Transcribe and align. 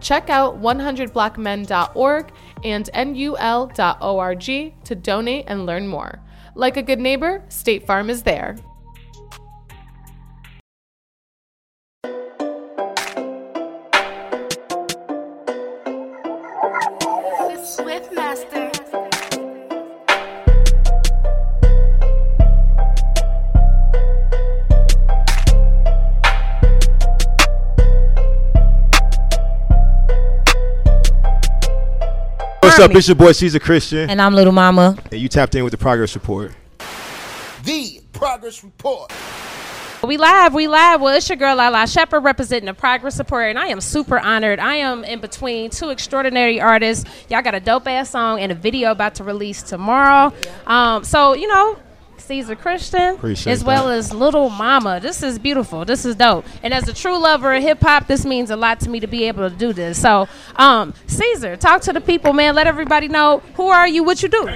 Check 0.00 0.30
out 0.30 0.60
100blackmen.org 0.60 2.32
and 2.64 2.90
nul.org 2.94 4.44
to 4.84 4.94
donate 4.94 5.44
and 5.46 5.66
learn 5.66 5.86
more. 5.86 6.20
Like 6.54 6.76
a 6.76 6.82
good 6.82 7.00
neighbor, 7.00 7.44
State 7.48 7.86
Farm 7.86 8.10
is 8.10 8.22
there. 8.22 8.56
What's 17.82 18.69
up? 32.80 32.94
It's 32.94 33.08
your 33.08 33.14
boy 33.14 33.30
Ceasar 33.32 33.60
Christian, 33.60 34.08
And 34.08 34.20
I'm 34.22 34.34
Little 34.34 34.52
Mama. 34.52 34.96
and 35.12 35.20
you 35.20 35.28
tapped 35.28 35.54
in 35.54 35.64
with 35.64 35.70
the 35.72 35.78
progress 35.78 36.14
report. 36.14 36.52
The 37.64 38.00
Progress 38.12 38.64
Report. 38.64 39.12
We 40.02 40.16
live, 40.16 40.54
we 40.54 40.66
live. 40.66 41.02
Well, 41.02 41.14
it's 41.14 41.28
your 41.28 41.36
girl 41.36 41.56
Lalaa 41.58 41.92
Shepard 41.92 42.24
representing 42.24 42.64
the 42.66 42.74
Progress 42.74 43.18
Report, 43.18 43.50
and 43.50 43.58
I 43.58 43.66
am 43.66 43.82
super 43.82 44.18
honored. 44.18 44.58
I 44.58 44.76
am 44.76 45.04
in 45.04 45.20
between 45.20 45.68
two 45.70 45.90
extraordinary 45.90 46.58
artists. 46.58 47.04
Y'all 47.28 47.42
got 47.42 47.54
a 47.54 47.60
dope 47.60 47.86
ass 47.86 48.08
song 48.10 48.40
and 48.40 48.50
a 48.50 48.54
video 48.54 48.92
about 48.92 49.16
to 49.16 49.24
release 49.24 49.62
tomorrow. 49.62 50.32
Um, 50.66 51.04
so 51.04 51.34
you 51.34 51.48
know, 51.48 51.78
Ceasar 52.20 52.56
Christian 52.58 53.14
Appreciate 53.14 53.52
as 53.52 53.64
well 53.64 53.88
that. 53.88 53.98
as 53.98 54.12
Little 54.12 54.50
Mama. 54.50 55.00
This 55.00 55.22
is 55.22 55.38
beautiful. 55.38 55.84
This 55.84 56.04
is 56.04 56.14
dope. 56.14 56.44
And 56.62 56.72
as 56.72 56.88
a 56.88 56.92
true 56.94 57.18
lover 57.18 57.54
of 57.54 57.62
hip 57.62 57.80
hop, 57.80 58.06
this 58.06 58.24
means 58.24 58.50
a 58.50 58.56
lot 58.56 58.80
to 58.80 58.90
me 58.90 59.00
to 59.00 59.06
be 59.06 59.24
able 59.24 59.48
to 59.48 59.54
do 59.54 59.72
this. 59.72 60.00
So, 60.00 60.28
um, 60.56 60.92
Ceasar, 61.06 61.58
talk 61.58 61.82
to 61.82 61.92
the 61.92 62.00
people, 62.00 62.32
man. 62.32 62.54
Let 62.54 62.66
everybody 62.66 63.08
know 63.08 63.42
who 63.54 63.68
are 63.68 63.88
you, 63.88 64.04
what 64.04 64.22
you 64.22 64.28
do. 64.28 64.46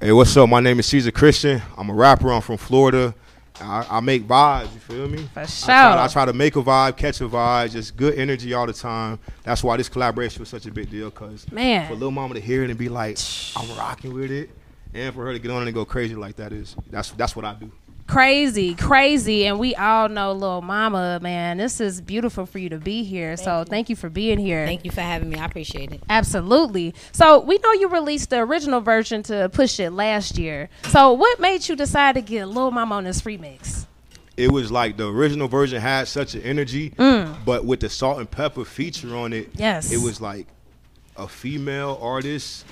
Hey, 0.00 0.12
what's 0.12 0.36
up? 0.36 0.48
My 0.48 0.60
name 0.60 0.78
is 0.78 0.86
Ceasar 0.86 1.12
Christian. 1.12 1.60
I'm 1.76 1.90
a 1.90 1.94
rapper. 1.94 2.32
I'm 2.32 2.40
from 2.40 2.56
Florida. 2.56 3.14
I, 3.60 3.86
I 3.90 4.00
make 4.00 4.26
vibes. 4.26 4.72
You 4.72 4.80
feel 4.80 5.08
me? 5.08 5.28
For 5.34 5.40
I 5.40 5.46
sure. 5.46 5.66
try, 5.66 6.04
I 6.04 6.08
try 6.08 6.24
to 6.24 6.32
make 6.32 6.56
a 6.56 6.62
vibe, 6.62 6.96
catch 6.96 7.20
a 7.20 7.28
vibe, 7.28 7.70
just 7.70 7.96
good 7.96 8.18
energy 8.18 8.54
all 8.54 8.66
the 8.66 8.72
time. 8.72 9.18
That's 9.44 9.62
why 9.62 9.76
this 9.76 9.88
collaboration 9.88 10.40
was 10.40 10.48
such 10.48 10.66
a 10.66 10.72
big 10.72 10.90
deal. 10.90 11.10
Cause 11.10 11.46
Man. 11.52 11.86
for 11.86 11.94
little 11.94 12.10
Mama 12.10 12.34
to 12.34 12.40
hear 12.40 12.64
it 12.64 12.70
and 12.70 12.78
be 12.78 12.88
like, 12.88 13.18
I'm 13.56 13.68
rocking 13.76 14.14
with 14.14 14.30
it, 14.32 14.50
and 14.94 15.14
for 15.14 15.24
her 15.26 15.32
to 15.32 15.38
get 15.38 15.50
on 15.50 15.62
and 15.66 15.74
go 15.74 15.84
crazy 15.84 16.14
like 16.14 16.36
that 16.36 16.52
is 16.52 16.76
that's 16.90 17.10
that's 17.12 17.34
what 17.36 17.44
I 17.44 17.54
do. 17.54 17.70
crazy, 18.06 18.74
crazy, 18.74 19.46
and 19.46 19.58
we 19.58 19.74
all 19.74 20.08
know 20.08 20.32
Lil 20.32 20.60
Mama, 20.60 21.18
man. 21.22 21.56
This 21.56 21.80
is 21.80 22.00
beautiful 22.00 22.44
for 22.46 22.58
you 22.58 22.68
to 22.70 22.78
be 22.78 23.04
here. 23.04 23.36
so 23.36 23.64
thank 23.66 23.88
you 23.88 23.96
for 23.96 24.10
being 24.10 24.38
here. 24.38 24.66
Thank 24.66 24.84
you 24.84 24.90
for 24.90 25.00
having 25.00 25.30
me. 25.30 25.38
I 25.38 25.46
appreciate 25.46 25.92
it. 25.92 26.02
Absolutely. 26.10 26.94
So 27.12 27.40
we 27.40 27.56
know 27.58 27.72
you 27.72 27.88
released 27.88 28.30
the 28.30 28.38
original 28.40 28.80
version 28.80 29.22
to 29.24 29.48
push 29.50 29.80
it 29.80 29.90
last 29.92 30.36
year. 30.36 30.68
So 30.88 31.12
what 31.12 31.40
made 31.40 31.66
you 31.68 31.76
decide 31.76 32.16
to 32.16 32.20
get 32.20 32.46
Lil 32.48 32.70
Mama 32.70 32.96
on 32.96 33.04
this 33.04 33.22
remix? 33.22 33.86
it 34.34 34.50
was 34.50 34.72
like 34.72 34.96
the 34.96 35.06
original 35.06 35.46
version 35.46 35.78
had 35.80 36.08
such 36.08 36.34
an 36.34 36.40
energy, 36.40 36.88
but 37.44 37.64
with 37.66 37.80
the 37.80 37.88
Salt-N-Pepa 37.88 38.66
feature 38.66 39.14
on 39.14 39.32
it, 39.34 39.52
Mm. 39.52 39.58
Yes. 39.60 39.92
it 39.92 39.98
was 40.02 40.20
like 40.22 40.46
a 41.16 41.28
female 41.28 41.98
artist 42.00 42.64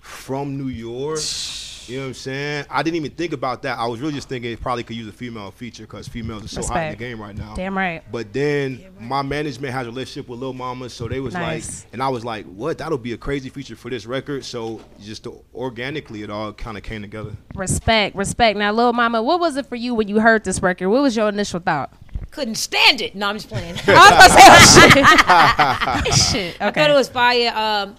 from 0.00 0.56
New 0.58 0.68
York. 0.68 1.18
You 1.88 1.96
know 1.98 2.02
what 2.02 2.08
I'm 2.08 2.14
saying? 2.14 2.66
I 2.70 2.82
didn't 2.82 2.96
even 2.96 3.12
think 3.12 3.32
about 3.32 3.62
that. 3.62 3.78
I 3.78 3.86
was 3.86 4.00
really 4.00 4.14
just 4.14 4.28
thinking 4.28 4.50
it 4.50 4.60
probably 4.60 4.82
could 4.82 4.96
use 4.96 5.08
a 5.08 5.12
female 5.12 5.50
feature 5.50 5.84
because 5.84 6.08
females 6.08 6.44
are 6.44 6.48
so 6.48 6.62
hot 6.64 6.84
in 6.84 6.90
the 6.90 6.96
game 6.96 7.20
right 7.20 7.36
now. 7.36 7.54
Damn 7.54 7.76
right. 7.76 8.02
But 8.10 8.32
then 8.32 8.84
my 8.98 9.22
management 9.22 9.72
has 9.72 9.86
a 9.86 9.90
relationship 9.90 10.28
with 10.28 10.40
Lil 10.40 10.52
Mama, 10.52 10.88
so 10.88 11.08
they 11.08 11.20
was 11.20 11.34
Nice. 11.34 11.84
like, 11.84 11.92
and 11.92 12.02
I 12.02 12.08
was 12.08 12.24
like, 12.24 12.46
what? 12.46 12.78
That'll 12.78 12.98
be 12.98 13.12
a 13.12 13.16
crazy 13.16 13.48
feature 13.50 13.76
for 13.76 13.90
this 13.90 14.06
record. 14.06 14.44
So 14.44 14.80
just 15.00 15.26
organically, 15.54 16.22
it 16.22 16.30
all 16.30 16.52
kind 16.52 16.76
of 16.76 16.82
came 16.82 17.02
together. 17.02 17.32
Respect, 17.54 18.16
respect. 18.16 18.58
Now, 18.58 18.72
Lil 18.72 18.92
Mama, 18.92 19.22
what 19.22 19.40
was 19.40 19.56
it 19.56 19.66
for 19.66 19.76
you 19.76 19.94
when 19.94 20.08
you 20.08 20.20
heard 20.20 20.44
this 20.44 20.60
record? 20.62 20.88
What 20.88 21.02
was 21.02 21.16
your 21.16 21.28
initial 21.28 21.60
thought? 21.60 21.92
Couldn't 22.32 22.56
stand 22.56 23.00
it. 23.00 23.14
No, 23.14 23.28
I'm 23.28 23.36
just 23.36 23.48
playing. 23.48 23.76
Oh, 23.88 24.70
shit. 24.74 26.14
shit. 26.32 26.54
Okay. 26.56 26.58
I 26.60 26.70
thought 26.70 26.90
it 26.90 26.94
was 26.94 27.08
fire. 27.08 27.52
Um, 27.54 27.96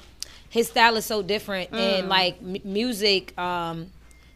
his 0.58 0.68
style 0.68 0.96
is 0.98 1.06
so 1.06 1.22
different, 1.22 1.72
Mm. 1.72 2.00
and 2.00 2.10
like 2.10 2.36
m- 2.42 2.58
music, 2.66 3.38
um, 3.40 3.92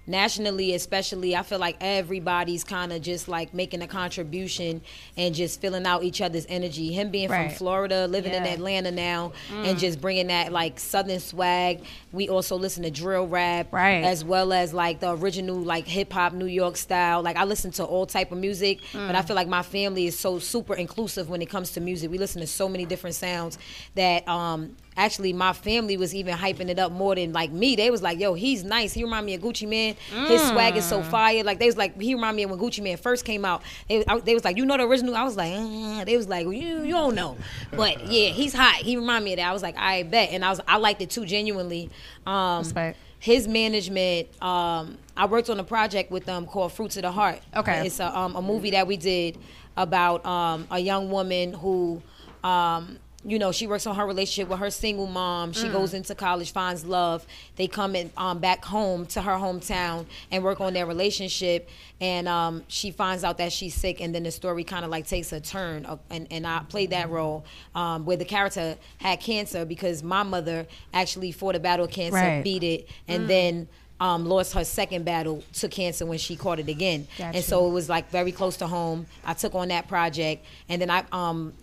nationally 0.08 0.74
especially, 0.74 1.36
I 1.36 1.44
feel 1.44 1.60
like 1.60 1.78
everybody's 1.80 2.64
kind 2.64 2.92
of 2.92 3.02
just 3.04 3.28
like 3.28 3.54
making 3.54 3.82
a 3.84 3.88
contribution 3.88 4.82
and 5.16 5.34
just 5.34 5.62
filling 5.62 5.86
out 5.86 6.04
each 6.04 6.22
other's 6.22 6.46
energy. 6.50 6.92
Him 6.92 7.12
being 7.12 7.30
Right. 7.30 7.50
from 7.50 7.56
Florida, 7.58 8.08
living 8.08 8.34
in 8.34 8.44
Yeah. 8.44 8.50
Mm. 8.50 8.54
Atlanta 8.56 8.92
now, 8.92 9.32
and 9.64 9.78
just 9.78 10.02
bringing 10.02 10.28
that 10.28 10.52
like 10.52 10.80
southern 10.80 11.20
swag. 11.20 11.84
We 12.12 12.28
also 12.30 12.58
listen 12.58 12.84
to 12.84 12.92
drill 12.92 13.28
rap, 13.28 13.72
Right. 13.72 14.04
as 14.04 14.26
well 14.26 14.52
as 14.52 14.74
like 14.74 15.00
the 15.00 15.12
original 15.12 15.56
like 15.58 15.88
hip 15.88 16.12
hop 16.12 16.34
New 16.34 16.46
York 16.48 16.78
style. 16.78 17.22
Like 17.22 17.38
I 17.38 17.46
listen 17.46 17.72
to 17.74 17.86
all 17.86 18.06
type 18.08 18.32
of 18.32 18.40
music, 18.40 18.80
but 18.92 19.00
Mm. 19.14 19.16
I 19.16 19.22
feel 19.22 19.36
like 19.36 19.48
my 19.48 19.62
family 19.64 20.08
is 20.08 20.18
so 20.20 20.40
super 20.40 20.74
inclusive 20.74 21.30
when 21.30 21.42
it 21.44 21.50
comes 21.50 21.72
to 21.74 21.80
music. 21.80 22.10
We 22.12 22.18
listen 22.18 22.42
to 22.42 22.48
so 22.48 22.68
many 22.68 22.86
different 22.86 23.16
sounds 23.16 23.58
that 23.96 24.28
um 24.28 24.76
actually 24.98 25.32
my 25.34 25.54
family 25.54 25.96
was 25.98 26.14
even 26.14 26.36
hyping 26.38 26.68
it 26.70 26.78
up 26.78 26.92
more 26.92 27.16
than 27.16 27.32
like 27.34 27.52
me. 27.52 27.76
They 27.76 27.90
was 27.90 28.02
like, 28.02 28.20
"Yo, 28.20 28.34
he's 28.34 28.64
nice. 28.64 28.94
He 28.94 29.04
remind 29.04 29.26
me 29.26 29.34
of 29.34 29.42
Gucci 29.42 29.68
Mane. 29.68 29.96
His 30.28 30.42
swag 30.50 30.76
is 30.76 30.86
Mm. 30.86 30.90
so 30.90 31.04
fire." 31.04 31.44
Like 31.44 31.60
they 31.60 31.66
was 31.68 31.78
like, 31.78 32.00
"He 32.00 32.14
remind 32.14 32.36
me 32.36 32.44
of 32.44 32.50
when 32.52 32.60
Gucci 32.60 32.82
Mane 32.84 32.98
first 32.98 33.24
came 33.26 33.46
out." 33.46 33.62
They, 33.88 34.04
I- 34.06 34.20
they 34.20 34.34
was 34.34 34.44
like, 34.44 34.58
"You 34.58 34.66
know 34.66 34.78
the 34.78 34.84
original?" 34.84 35.16
I 35.16 35.24
was 35.24 35.38
like, 35.38 35.54
uh, 35.56 36.04
"They 36.04 36.18
was 36.18 36.28
like, 36.28 36.46
you 36.46 36.52
you 36.84 36.92
don't 36.92 37.16
know," 37.16 37.38
but 37.72 38.08
yeah, 38.08 38.30
he's 38.30 38.54
hot. 38.54 38.76
He 38.76 38.98
remind 38.98 39.24
me 39.26 39.34
of 39.34 39.38
that. 39.38 39.50
I 39.50 39.54
was 39.54 39.64
like, 39.64 39.78
"I 39.78 40.04
bet," 40.04 40.30
and 40.32 40.44
I 40.44 40.50
was 40.50 40.60
I 40.68 40.78
liked 40.78 41.02
it 41.02 41.10
too 41.10 41.26
genuinely. 41.26 41.90
Um, 42.26 42.60
Respect. 42.60 42.98
his 43.20 43.48
management 43.48 44.28
um 44.44 44.98
i 45.16 45.26
worked 45.28 45.50
on 45.50 45.60
a 45.60 45.64
project 45.64 46.12
with 46.12 46.26
them 46.26 46.46
called 46.48 46.72
fruits 46.74 46.96
of 46.98 47.04
the 47.04 47.12
heart 47.12 47.40
Okay. 47.56 47.86
it's 47.86 48.00
a, 48.00 48.18
um, 48.18 48.36
a 48.36 48.42
movie 48.42 48.72
that 48.72 48.88
we 48.88 48.98
did 48.98 49.38
about 49.78 50.26
um 50.26 50.66
a 50.72 50.80
young 50.80 51.10
woman 51.12 51.54
who 51.54 52.02
um 52.44 52.98
you 53.24 53.38
know, 53.38 53.52
she 53.52 53.68
works 53.68 53.86
on 53.86 53.96
her 53.96 54.06
relationship 54.06 54.50
with 54.50 54.60
her 54.60 54.72
single 54.72 55.06
mom. 55.06 55.54
She 55.54 55.70
goes 55.70 55.94
into 55.94 56.16
college, 56.16 56.52
finds 56.52 56.86
love. 56.86 57.26
They 57.56 57.68
come 57.68 57.96
in 57.96 58.12
um, 58.18 58.40
back 58.40 58.66
home 58.66 59.06
to 59.08 59.22
her 59.22 59.34
hometown 59.34 60.08
and 60.32 60.44
work 60.44 60.60
on 60.60 60.74
their 60.74 60.88
relationship. 60.88 61.70
And 62.00 62.28
um, 62.28 62.64
she 62.68 62.90
finds 62.90 63.24
out 63.24 63.38
that 63.38 63.54
she's 63.54 63.76
sick, 63.76 64.02
and 64.02 64.16
then 64.16 64.24
the 64.24 64.32
story 64.32 64.64
kind 64.64 64.84
of 64.84 64.90
like 64.90 65.06
takes 65.06 65.32
a 65.34 65.40
turn. 65.40 65.86
Of, 65.86 66.00
and, 66.10 66.28
and 66.32 66.48
I 66.48 66.64
played 66.68 66.90
that 66.90 67.12
role 67.12 67.46
um, 67.76 68.06
where 68.06 68.18
the 68.18 68.26
character 68.26 68.76
had 68.98 69.20
cancer 69.20 69.66
because 69.66 70.02
my 70.02 70.24
mother 70.24 70.66
actually 70.92 71.32
fought 71.32 71.56
a 71.56 71.60
battle 71.60 71.86
of 71.86 71.92
cancer, 71.92 72.16
Right. 72.18 72.44
beat 72.44 72.64
it, 72.64 72.90
and 73.08 73.30
then 73.30 73.68
um, 74.00 74.26
lost 74.26 74.54
her 74.54 74.64
second 74.64 75.06
battle 75.06 75.44
to 75.54 75.70
cancer 75.70 76.08
when 76.08 76.18
she 76.18 76.36
caught 76.36 76.60
it 76.60 76.68
again, 76.70 77.08
Got 77.20 77.36
and 77.36 77.44
so 77.44 77.68
it 77.68 77.70
was 77.70 77.88
like 77.88 78.10
very 78.10 78.32
close 78.32 78.58
to 78.58 78.66
home. 78.68 79.06
I 79.24 79.36
took 79.36 79.54
on 79.54 79.68
that 79.68 79.88
project, 79.88 80.44
and 80.70 80.82
then 80.82 80.90
I 80.90 81.06
um, 81.12 81.54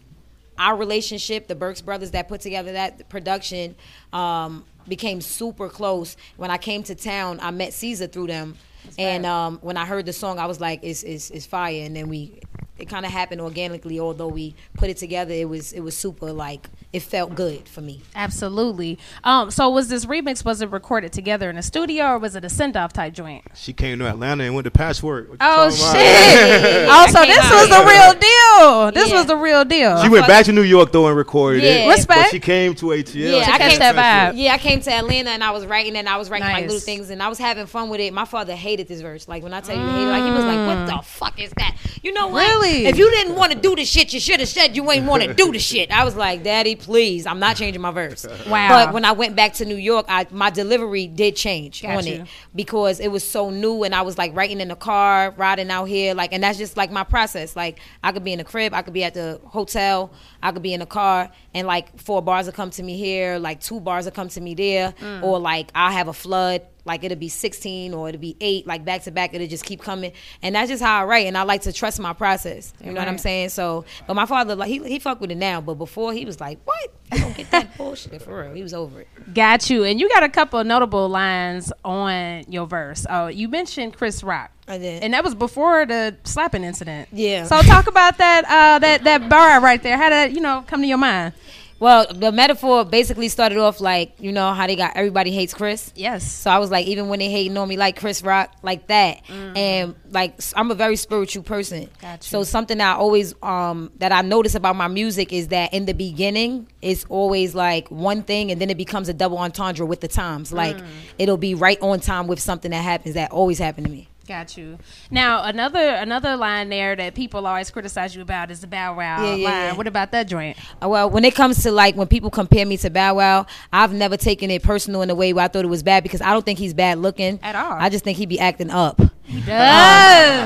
our 0.58 0.76
relationship, 0.76 1.46
the 1.46 1.54
Burks 1.54 1.80
brothers 1.80 2.10
that 2.12 2.28
put 2.28 2.40
together 2.40 2.72
that 2.72 3.08
production, 3.08 3.74
um, 4.12 4.64
became 4.88 5.20
super 5.20 5.68
close. 5.68 6.16
When 6.36 6.50
I 6.50 6.58
came 6.58 6.82
to 6.84 6.94
town, 6.94 7.38
I 7.40 7.50
met 7.50 7.72
Caesar 7.72 8.06
through 8.06 8.28
them, 8.28 8.56
and 8.98 9.26
um, 9.26 9.58
when 9.62 9.76
I 9.76 9.84
heard 9.84 10.06
the 10.06 10.12
song, 10.12 10.38
I 10.38 10.46
was 10.46 10.60
like, 10.60 10.80
"It's 10.82 11.02
it's, 11.02 11.30
it's 11.30 11.46
fire!" 11.46 11.84
And 11.84 11.94
then 11.94 12.08
we, 12.08 12.40
it 12.78 12.88
kind 12.88 13.04
of 13.06 13.12
happened 13.12 13.40
organically. 13.40 14.00
Although 14.00 14.28
we 14.28 14.54
put 14.74 14.90
it 14.90 14.96
together, 14.96 15.32
it 15.32 15.48
was 15.48 15.72
it 15.72 15.80
was 15.80 15.96
super 15.96 16.32
like 16.32 16.68
it 16.90 17.00
felt 17.00 17.34
good 17.34 17.68
for 17.68 17.82
me. 17.82 18.00
Absolutely. 18.14 18.98
Um, 19.22 19.50
so 19.50 19.68
was 19.68 19.88
this 19.88 20.06
remix 20.06 20.42
was 20.42 20.62
it 20.62 20.70
recorded 20.70 21.12
together 21.12 21.50
in 21.50 21.58
a 21.58 21.62
studio 21.62 22.12
or 22.12 22.18
was 22.18 22.34
it 22.34 22.44
a 22.46 22.48
send 22.48 22.78
off 22.78 22.94
type 22.94 23.12
joint? 23.12 23.44
She 23.54 23.74
came 23.74 23.98
to 23.98 24.06
Atlanta 24.08 24.44
and 24.44 24.54
went 24.54 24.64
to 24.64 24.70
Password. 24.70 25.28
What 25.28 25.32
you 25.34 25.38
Oh 25.40 25.70
shit! 25.70 25.82
oh, 26.90 27.06
so 27.10 27.20
this 27.26 27.50
was 27.50 27.68
the 27.68 27.84
real 27.84 28.12
deal. 28.18 28.92
This 28.92 29.10
Yeah. 29.10 29.18
was 29.18 29.26
the 29.26 29.36
real 29.36 29.64
deal. 29.66 30.02
She 30.02 30.08
went 30.08 30.26
back 30.26 30.46
to 30.46 30.52
New 30.52 30.62
York 30.62 30.90
though 30.92 31.08
and 31.08 31.16
recorded 31.16 31.62
it. 31.62 31.84
Yeah. 31.84 31.90
Respect. 31.90 32.20
But 32.22 32.30
she 32.30 32.40
came 32.40 32.74
to 32.76 32.86
ATL. 32.86 33.14
Yeah, 33.38 33.44
To 33.44 33.52
I 33.52 33.58
catch 33.58 33.70
came 33.72 33.78
that 33.80 34.32
vibe. 34.32 34.38
Yeah, 34.38 34.54
I 34.54 34.58
came 34.58 34.80
to 34.80 34.90
Atlanta 34.92 35.30
and 35.30 35.44
I 35.44 35.50
was 35.50 35.66
writing 35.66 35.94
and 35.94 36.08
I 36.08 36.16
was 36.16 36.30
writing 36.30 36.48
like 36.48 36.64
little 36.64 36.80
things 36.80 37.10
and 37.10 37.22
I 37.22 37.28
was 37.28 37.38
having 37.38 37.66
fun 37.66 37.90
with 37.90 38.00
it. 38.00 38.14
My 38.14 38.24
father 38.24 38.54
hated 38.56 38.88
this 38.88 39.02
verse. 39.02 39.28
Like 39.28 39.42
when 39.42 39.52
I 39.52 39.60
tell 39.60 39.76
you, 39.76 39.82
he 39.82 39.90
hated, 39.92 40.08
like 40.08 40.22
he 40.24 40.30
was 40.30 40.44
like, 40.44 40.66
"What 40.66 40.86
the 40.86 41.02
fuck 41.06 41.38
is 41.38 41.52
that?" 41.58 41.76
You 42.02 42.12
know 42.12 42.28
what? 42.28 42.48
Really? 42.48 42.86
If 42.86 42.96
you 42.96 43.10
didn't 43.10 43.34
want 43.34 43.52
to 43.52 43.58
do 43.58 43.76
the 43.76 43.84
shit, 43.84 44.14
you 44.14 44.20
should 44.20 44.40
have 44.40 44.48
said 44.48 44.74
you 44.74 44.90
ain't 44.90 45.04
want 45.04 45.22
to 45.24 45.34
do 45.34 45.52
the 45.52 45.58
shit. 45.58 45.90
I 45.90 46.04
was 46.04 46.16
like, 46.16 46.42
"Daddy, 46.44 46.77
please, 46.80 47.26
I'm 47.26 47.38
not 47.38 47.56
changing 47.56 47.82
my 47.82 47.90
verse." 47.90 48.26
Wow. 48.48 48.68
But 48.68 48.94
when 48.94 49.04
I 49.04 49.12
went 49.12 49.36
back 49.36 49.52
to 49.54 49.64
New 49.64 49.76
York, 49.76 50.06
I 50.08 50.26
my 50.30 50.50
delivery 50.50 51.06
did 51.06 51.36
change 51.36 51.82
Got 51.82 51.96
on 51.98 52.06
you. 52.06 52.12
it 52.14 52.26
because 52.54 52.98
it 53.00 53.08
was 53.08 53.22
so 53.22 53.50
new 53.50 53.84
and 53.84 53.94
I 53.94 54.02
was 54.02 54.16
like 54.16 54.34
writing 54.34 54.60
in 54.60 54.68
the 54.68 54.76
car, 54.76 55.32
riding 55.36 55.70
out 55.70 55.84
here, 55.86 56.14
like, 56.14 56.32
and 56.32 56.42
that's 56.42 56.56
just 56.58 56.76
like 56.76 56.90
my 56.90 57.04
process. 57.04 57.54
Like 57.56 57.80
I 58.02 58.12
could 58.12 58.24
be 58.24 58.32
in 58.32 58.38
the 58.38 58.44
crib, 58.44 58.72
I 58.74 58.82
could 58.82 58.94
be 58.94 59.04
at 59.04 59.14
the 59.14 59.40
hotel, 59.44 60.10
I 60.42 60.52
could 60.52 60.62
be 60.62 60.72
in 60.72 60.80
the 60.80 60.86
car, 60.86 61.30
and 61.54 61.66
like 61.66 61.98
four 62.00 62.22
bars 62.22 62.46
will 62.46 62.52
come 62.54 62.70
to 62.70 62.82
me 62.82 62.96
here, 62.96 63.38
like 63.38 63.60
two 63.60 63.80
bars 63.80 64.04
will 64.06 64.12
come 64.12 64.28
to 64.30 64.40
me 64.40 64.54
there, 64.54 64.94
Mm. 65.00 65.22
or 65.22 65.38
like 65.38 65.70
I'll 65.74 65.92
have 65.92 66.08
a 66.08 66.12
flood. 66.12 66.62
Like 66.88 67.04
it'll 67.04 67.16
be 67.18 67.28
16 67.28 67.94
or 67.94 68.08
it'll 68.08 68.20
be 68.20 68.36
eight, 68.40 68.66
like 68.66 68.84
back 68.84 69.02
to 69.04 69.12
back. 69.12 69.34
It'll 69.34 69.46
just 69.46 69.64
keep 69.64 69.80
coming, 69.80 70.12
and 70.42 70.54
that's 70.54 70.68
just 70.70 70.82
how 70.82 71.02
I 71.02 71.04
write. 71.04 71.26
And 71.26 71.38
I 71.38 71.42
like 71.42 71.62
to 71.62 71.72
trust 71.72 72.00
my 72.00 72.12
process. 72.12 72.72
You 72.82 72.92
know 72.92 73.00
what 73.00 73.08
I'm 73.08 73.18
saying? 73.18 73.50
So, 73.50 73.84
but 74.06 74.14
my 74.14 74.26
father, 74.26 74.56
like 74.56 74.68
he 74.68 74.78
he 74.88 74.98
fuck 74.98 75.20
with 75.20 75.30
it 75.30 75.36
now, 75.36 75.60
but 75.60 75.74
before 75.74 76.12
he 76.12 76.24
was 76.24 76.40
like, 76.40 76.58
"What? 76.64 76.94
You 77.12 77.18
don't 77.20 77.36
get 77.36 77.50
that 77.52 77.76
bullshit 77.78 78.20
for 78.22 78.42
real." 78.42 78.54
He 78.54 78.62
was 78.62 78.74
over 78.74 79.02
it. 79.02 79.08
Got 79.34 79.70
you. 79.70 79.84
And 79.84 80.00
you 80.00 80.08
got 80.08 80.22
a 80.22 80.28
couple 80.28 80.58
of 80.58 80.66
notable 80.66 81.08
lines 81.08 81.72
on 81.84 82.44
your 82.48 82.66
verse. 82.66 83.06
Oh, 83.08 83.28
you 83.28 83.48
mentioned 83.48 83.94
Chris 83.96 84.24
Rock. 84.24 84.50
I 84.66 84.78
did. 84.78 85.02
And 85.02 85.14
that 85.14 85.24
was 85.24 85.34
before 85.34 85.86
the 85.86 86.16
slapping 86.24 86.64
incident. 86.64 87.08
Yeah. 87.12 87.44
So 87.44 87.60
talk 87.62 87.86
about 87.86 88.18
that 88.18 88.44
uh 88.44 88.78
that 88.78 89.04
that 89.04 89.28
bar 89.28 89.60
right 89.60 89.82
there. 89.82 89.96
How 89.96 90.10
did 90.10 90.16
that, 90.16 90.32
you 90.32 90.40
know, 90.40 90.64
come 90.66 90.80
to 90.82 90.86
your 90.86 90.98
mind? 90.98 91.32
Well, 91.80 92.06
the 92.12 92.32
metaphor 92.32 92.84
basically 92.84 93.28
started 93.28 93.58
off 93.58 93.80
like 93.80 94.12
you 94.18 94.32
know 94.32 94.52
how 94.52 94.66
they 94.66 94.74
got 94.74 94.96
everybody 94.96 95.30
hates 95.30 95.54
Chris. 95.54 95.92
Yes. 95.94 96.30
So 96.30 96.50
I 96.50 96.58
was 96.58 96.70
like, 96.70 96.86
even 96.88 97.08
when 97.08 97.20
they 97.20 97.30
hating 97.30 97.56
on 97.56 97.68
me 97.68 97.76
like 97.76 97.98
Chris 97.98 98.22
Rock, 98.22 98.52
like 98.62 98.88
that, 98.88 99.20
and 99.30 99.94
like 100.10 100.40
I'm 100.56 100.70
a 100.70 100.74
very 100.74 100.96
spiritual 100.96 101.44
person. 101.44 101.84
Mm. 101.86 102.00
Got 102.00 102.12
you. 102.24 102.28
So 102.28 102.42
something 102.42 102.80
I 102.80 102.92
always 102.94 103.34
um 103.42 103.90
that 103.98 104.10
I 104.10 104.22
notice 104.22 104.54
about 104.56 104.74
my 104.76 104.88
music 104.88 105.32
is 105.32 105.48
that 105.48 105.72
in 105.72 105.86
the 105.86 105.92
beginning 105.94 106.66
it's 106.82 107.04
always 107.08 107.54
like 107.54 107.88
one 107.90 108.22
thing, 108.22 108.50
and 108.50 108.60
then 108.60 108.70
it 108.70 108.76
becomes 108.76 109.08
a 109.08 109.14
double 109.14 109.38
entendre 109.38 109.86
with 109.86 110.00
the 110.00 110.08
times. 110.08 110.52
Like 110.52 110.76
Mm. 110.76 110.86
it'll 111.18 111.36
be 111.36 111.54
right 111.54 111.80
on 111.80 112.00
time 112.00 112.26
with 112.26 112.40
something 112.40 112.70
that 112.72 112.82
happens 112.82 113.14
that 113.14 113.30
always 113.30 113.58
happened 113.58 113.86
to 113.86 113.92
me. 113.92 114.08
Got 114.28 114.58
you. 114.58 114.78
Now 115.10 115.42
another 115.44 115.80
another 115.88 116.36
line 116.36 116.68
there 116.68 116.94
that 116.94 117.14
people 117.14 117.46
always 117.46 117.70
criticize 117.70 118.14
you 118.14 118.20
about 118.20 118.50
is 118.50 118.60
the 118.60 118.66
Bow 118.66 118.94
Wow 118.94 119.24
Yeah, 119.24 119.34
yeah, 119.34 119.48
line. 119.48 119.54
yeah. 119.68 119.72
What 119.72 119.86
about 119.86 120.12
that 120.12 120.28
joint? 120.28 120.58
Uh, 120.82 120.88
Well, 120.90 121.08
when 121.08 121.24
it 121.24 121.34
comes 121.34 121.62
to 121.62 121.72
like 121.72 121.96
when 121.96 122.08
people 122.08 122.28
compare 122.28 122.66
me 122.66 122.76
to 122.76 122.90
Bow 122.90 123.14
Wow, 123.14 123.46
I've 123.72 123.94
never 123.94 124.18
taken 124.18 124.50
it 124.50 124.62
personal 124.62 125.00
in 125.00 125.08
a 125.08 125.14
way 125.14 125.32
where 125.32 125.46
I 125.46 125.48
thought 125.48 125.64
it 125.64 125.68
was 125.68 125.82
bad 125.82 126.02
because 126.02 126.20
I 126.20 126.32
don't 126.34 126.44
think 126.44 126.58
he's 126.58 126.74
bad 126.74 126.98
looking 126.98 127.40
At 127.42 127.56
all. 127.56 127.72
I 127.72 127.88
just 127.88 128.04
think 128.04 128.18
he'd 128.18 128.28
be 128.28 128.38
acting 128.38 128.70
up. 128.70 129.00
He 129.28 129.42
uh, 129.42 129.44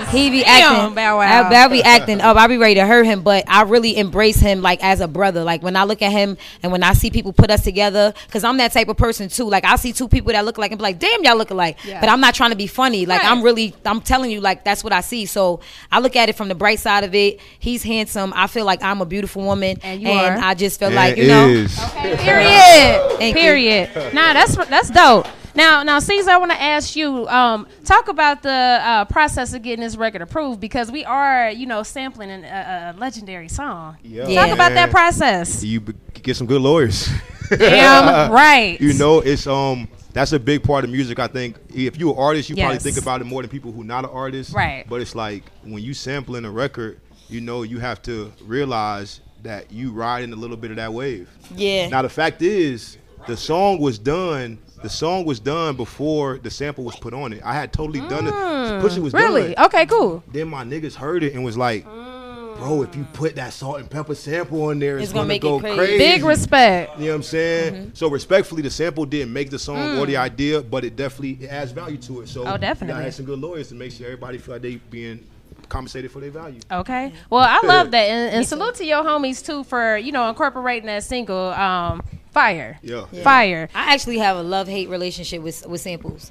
does. 0.00 0.08
He 0.10 0.28
be 0.30 0.42
Damn, 0.42 0.72
acting. 0.74 0.94
Bow 0.96 1.18
Wow. 1.18 1.48
I, 1.50 1.64
I 1.64 1.68
be 1.68 1.82
acting 1.84 2.20
up. 2.20 2.36
I 2.36 2.48
be 2.48 2.56
ready 2.56 2.74
to 2.74 2.84
hurt 2.86 3.06
him, 3.06 3.22
but 3.22 3.44
I 3.46 3.62
really 3.62 3.96
embrace 3.96 4.40
him 4.40 4.60
like 4.60 4.82
as 4.82 5.00
a 5.00 5.06
brother. 5.06 5.44
Like 5.44 5.62
when 5.62 5.76
I 5.76 5.84
look 5.84 6.02
at 6.02 6.10
him 6.10 6.36
and 6.64 6.72
when 6.72 6.82
I 6.82 6.92
see 6.94 7.08
people 7.10 7.32
put 7.32 7.50
us 7.52 7.62
together, 7.62 8.12
because 8.26 8.42
I'm 8.42 8.56
that 8.56 8.72
type 8.72 8.88
of 8.88 8.96
person 8.96 9.28
too. 9.28 9.48
Like 9.48 9.64
I 9.64 9.76
see 9.76 9.92
two 9.92 10.08
people 10.08 10.32
that 10.32 10.44
look 10.44 10.58
like 10.58 10.72
and 10.72 10.78
be 10.78 10.82
like, 10.82 10.98
"Damn, 10.98 11.22
y'all 11.22 11.36
look 11.36 11.50
alike." 11.50 11.78
Yeah. 11.84 12.00
But 12.00 12.08
I'm 12.08 12.20
not 12.20 12.34
trying 12.34 12.50
to 12.50 12.56
be 12.56 12.66
funny. 12.66 13.06
Like 13.06 13.22
Right. 13.22 13.30
I'm 13.30 13.42
really, 13.42 13.72
I'm 13.84 14.00
telling 14.00 14.32
you, 14.32 14.40
like 14.40 14.64
that's 14.64 14.82
what 14.82 14.92
I 14.92 15.00
see. 15.00 15.26
So 15.26 15.60
I 15.92 16.00
look 16.00 16.16
at 16.16 16.28
it 16.28 16.34
from 16.34 16.48
the 16.48 16.56
bright 16.56 16.80
side 16.80 17.04
of 17.04 17.14
it. 17.14 17.38
He's 17.60 17.84
handsome. 17.84 18.32
I 18.34 18.48
feel 18.48 18.64
like 18.64 18.82
I'm 18.82 19.00
a 19.00 19.06
beautiful 19.06 19.42
woman, 19.44 19.78
And 19.84 20.02
you 20.02 20.10
are. 20.10 20.36
I 20.38 20.54
just 20.54 20.80
feel 20.80 20.88
And 20.88 20.96
like 20.96 21.16
you 21.16 21.28
know. 21.28 21.46
is. 21.48 21.78
Period. 21.78 23.16
Thank 23.18 23.36
you. 23.36 23.42
Period. 23.42 23.90
Nah, 24.12 24.32
that's 24.32 24.56
that's 24.68 24.90
dope. 24.90 25.26
Now, 25.54 25.82
now, 25.82 25.98
Caesar, 25.98 26.30
I 26.30 26.38
want 26.38 26.50
to 26.52 26.60
ask 26.60 26.96
you, 26.96 27.28
um, 27.28 27.66
talk 27.84 28.08
about 28.08 28.42
the 28.42 28.50
uh, 28.50 29.04
process 29.06 29.52
of 29.52 29.62
getting 29.62 29.82
this 29.84 29.96
record 29.96 30.22
approved 30.22 30.60
because 30.60 30.90
we 30.90 31.04
are, 31.04 31.50
you 31.50 31.66
know, 31.66 31.82
sampling 31.82 32.30
an, 32.30 32.44
a, 32.44 32.94
a 32.96 32.98
legendary 32.98 33.48
song. 33.48 33.96
Yeah, 34.02 34.24
Talk 34.34 34.50
about 34.50 34.72
that 34.72 34.90
process. 34.90 35.62
You 35.62 35.80
be- 35.80 35.94
get 36.22 36.36
some 36.36 36.46
good 36.46 36.62
lawyers. 36.62 37.08
Damn 37.50 38.32
right. 38.32 38.80
you 38.80 38.94
know, 38.94 39.20
it's 39.20 39.46
um 39.46 39.88
that's 40.12 40.32
a 40.32 40.38
big 40.38 40.62
part 40.62 40.84
of 40.84 40.90
music. 40.90 41.18
I 41.18 41.26
think 41.26 41.56
if 41.74 41.96
you're 41.96 42.12
an 42.12 42.18
artist, 42.18 42.48
you 42.50 42.56
probably 42.56 42.78
think 42.78 42.98
about 42.98 43.20
it 43.20 43.24
more 43.24 43.42
than 43.42 43.50
people 43.50 43.72
who 43.72 43.82
are 43.82 43.84
not 43.84 44.04
an 44.04 44.10
artist. 44.10 44.52
Right. 44.54 44.86
But 44.88 45.00
it's 45.00 45.14
like 45.14 45.44
when 45.62 45.82
you 45.82 45.94
sampling 45.94 46.44
a 46.44 46.50
record, 46.50 47.00
you 47.28 47.40
know, 47.40 47.62
you 47.62 47.78
have 47.78 48.02
to 48.02 48.32
realize 48.44 49.20
that 49.42 49.72
you 49.72 49.92
riding 49.92 50.32
a 50.32 50.36
little 50.36 50.56
bit 50.56 50.70
of 50.70 50.76
that 50.76 50.92
wave. 50.92 51.28
Yeah. 51.54 51.88
Now 51.88 52.02
the 52.02 52.08
fact 52.08 52.42
is, 52.42 52.98
the 53.26 53.36
song 53.36 53.78
was 53.80 53.98
done. 53.98 54.58
The 54.82 54.88
song 54.88 55.24
was 55.24 55.38
done 55.40 55.76
before 55.76 56.38
the 56.38 56.50
sample 56.50 56.84
was 56.84 56.96
put 56.96 57.14
on 57.14 57.32
it. 57.32 57.40
I 57.44 57.54
had 57.54 57.72
totally 57.72 58.00
done 58.00 58.26
it. 58.26 58.80
Push 58.80 58.96
it 58.96 59.00
was 59.00 59.12
Mm. 59.12 59.18
Really? 59.18 59.54
done. 59.54 59.66
Okay, 59.66 59.86
cool. 59.86 60.22
Then 60.32 60.48
my 60.48 60.64
niggas 60.64 60.94
heard 60.94 61.22
it 61.22 61.34
and 61.34 61.44
was 61.44 61.56
like, 61.56 61.84
"Bro, 61.84 62.82
if 62.82 62.96
you 62.96 63.06
put 63.12 63.36
that 63.36 63.52
Salt-N-Pepa 63.52 64.16
sample 64.16 64.64
on 64.64 64.78
there, 64.80 64.96
it's, 64.96 65.04
It's 65.04 65.12
gonna 65.12 65.20
gonna, 65.22 65.28
make 65.28 65.42
it 65.44 65.46
go 65.46 65.60
crazy. 65.60 65.76
crazy." 65.76 65.98
Big 65.98 66.24
respect. 66.24 66.98
You 66.98 67.04
know 67.06 67.10
what 67.12 67.16
I'm 67.16 67.22
saying? 67.22 67.74
Mm-hmm. 67.74 67.88
So 67.94 68.08
respectfully, 68.10 68.62
the 68.62 68.70
sample 68.70 69.04
didn't 69.04 69.32
make 69.32 69.50
the 69.50 69.58
song 69.58 69.98
or 69.98 70.06
the 70.06 70.16
idea, 70.16 70.60
but 70.62 70.84
it 70.84 70.96
definitely 70.96 71.44
it 71.44 71.48
adds 71.48 71.70
value 71.72 71.98
to 71.98 72.22
it. 72.22 72.28
So 72.28 72.44
Mm. 72.44 72.52
Oh, 72.54 72.56
definitely. 72.56 72.92
gotta 72.94 73.04
have 73.04 73.14
some 73.14 73.26
good 73.26 73.38
lawyers 73.38 73.68
to 73.68 73.74
make 73.74 73.92
sure 73.92 74.06
everybody 74.06 74.38
feel 74.38 74.54
like 74.56 74.62
they 74.62 74.76
being 74.90 75.24
compensated 75.68 76.10
for 76.10 76.20
their 76.20 76.30
value. 76.30 76.60
Okay. 76.70 77.12
Well, 77.30 77.40
I 77.40 77.60
love 77.66 77.92
that, 77.92 78.02
and, 78.08 78.34
and 78.36 78.46
salute 78.46 78.74
to 78.76 78.84
your 78.84 79.02
homies 79.04 79.44
too 79.44 79.64
for 79.64 79.96
you 79.96 80.10
know 80.12 80.28
incorporating 80.28 80.86
that 80.86 81.02
single, 81.04 81.50
um, 81.52 82.02
"Fire." 82.32 82.78
Yeah. 82.82 83.04
Fire. 83.22 83.68
I 83.74 83.94
actually 83.94 84.18
have 84.18 84.36
a 84.36 84.42
love 84.42 84.68
hate 84.68 84.88
relationship 84.88 85.42
with 85.42 85.66
with 85.66 85.80
samples. 85.80 86.30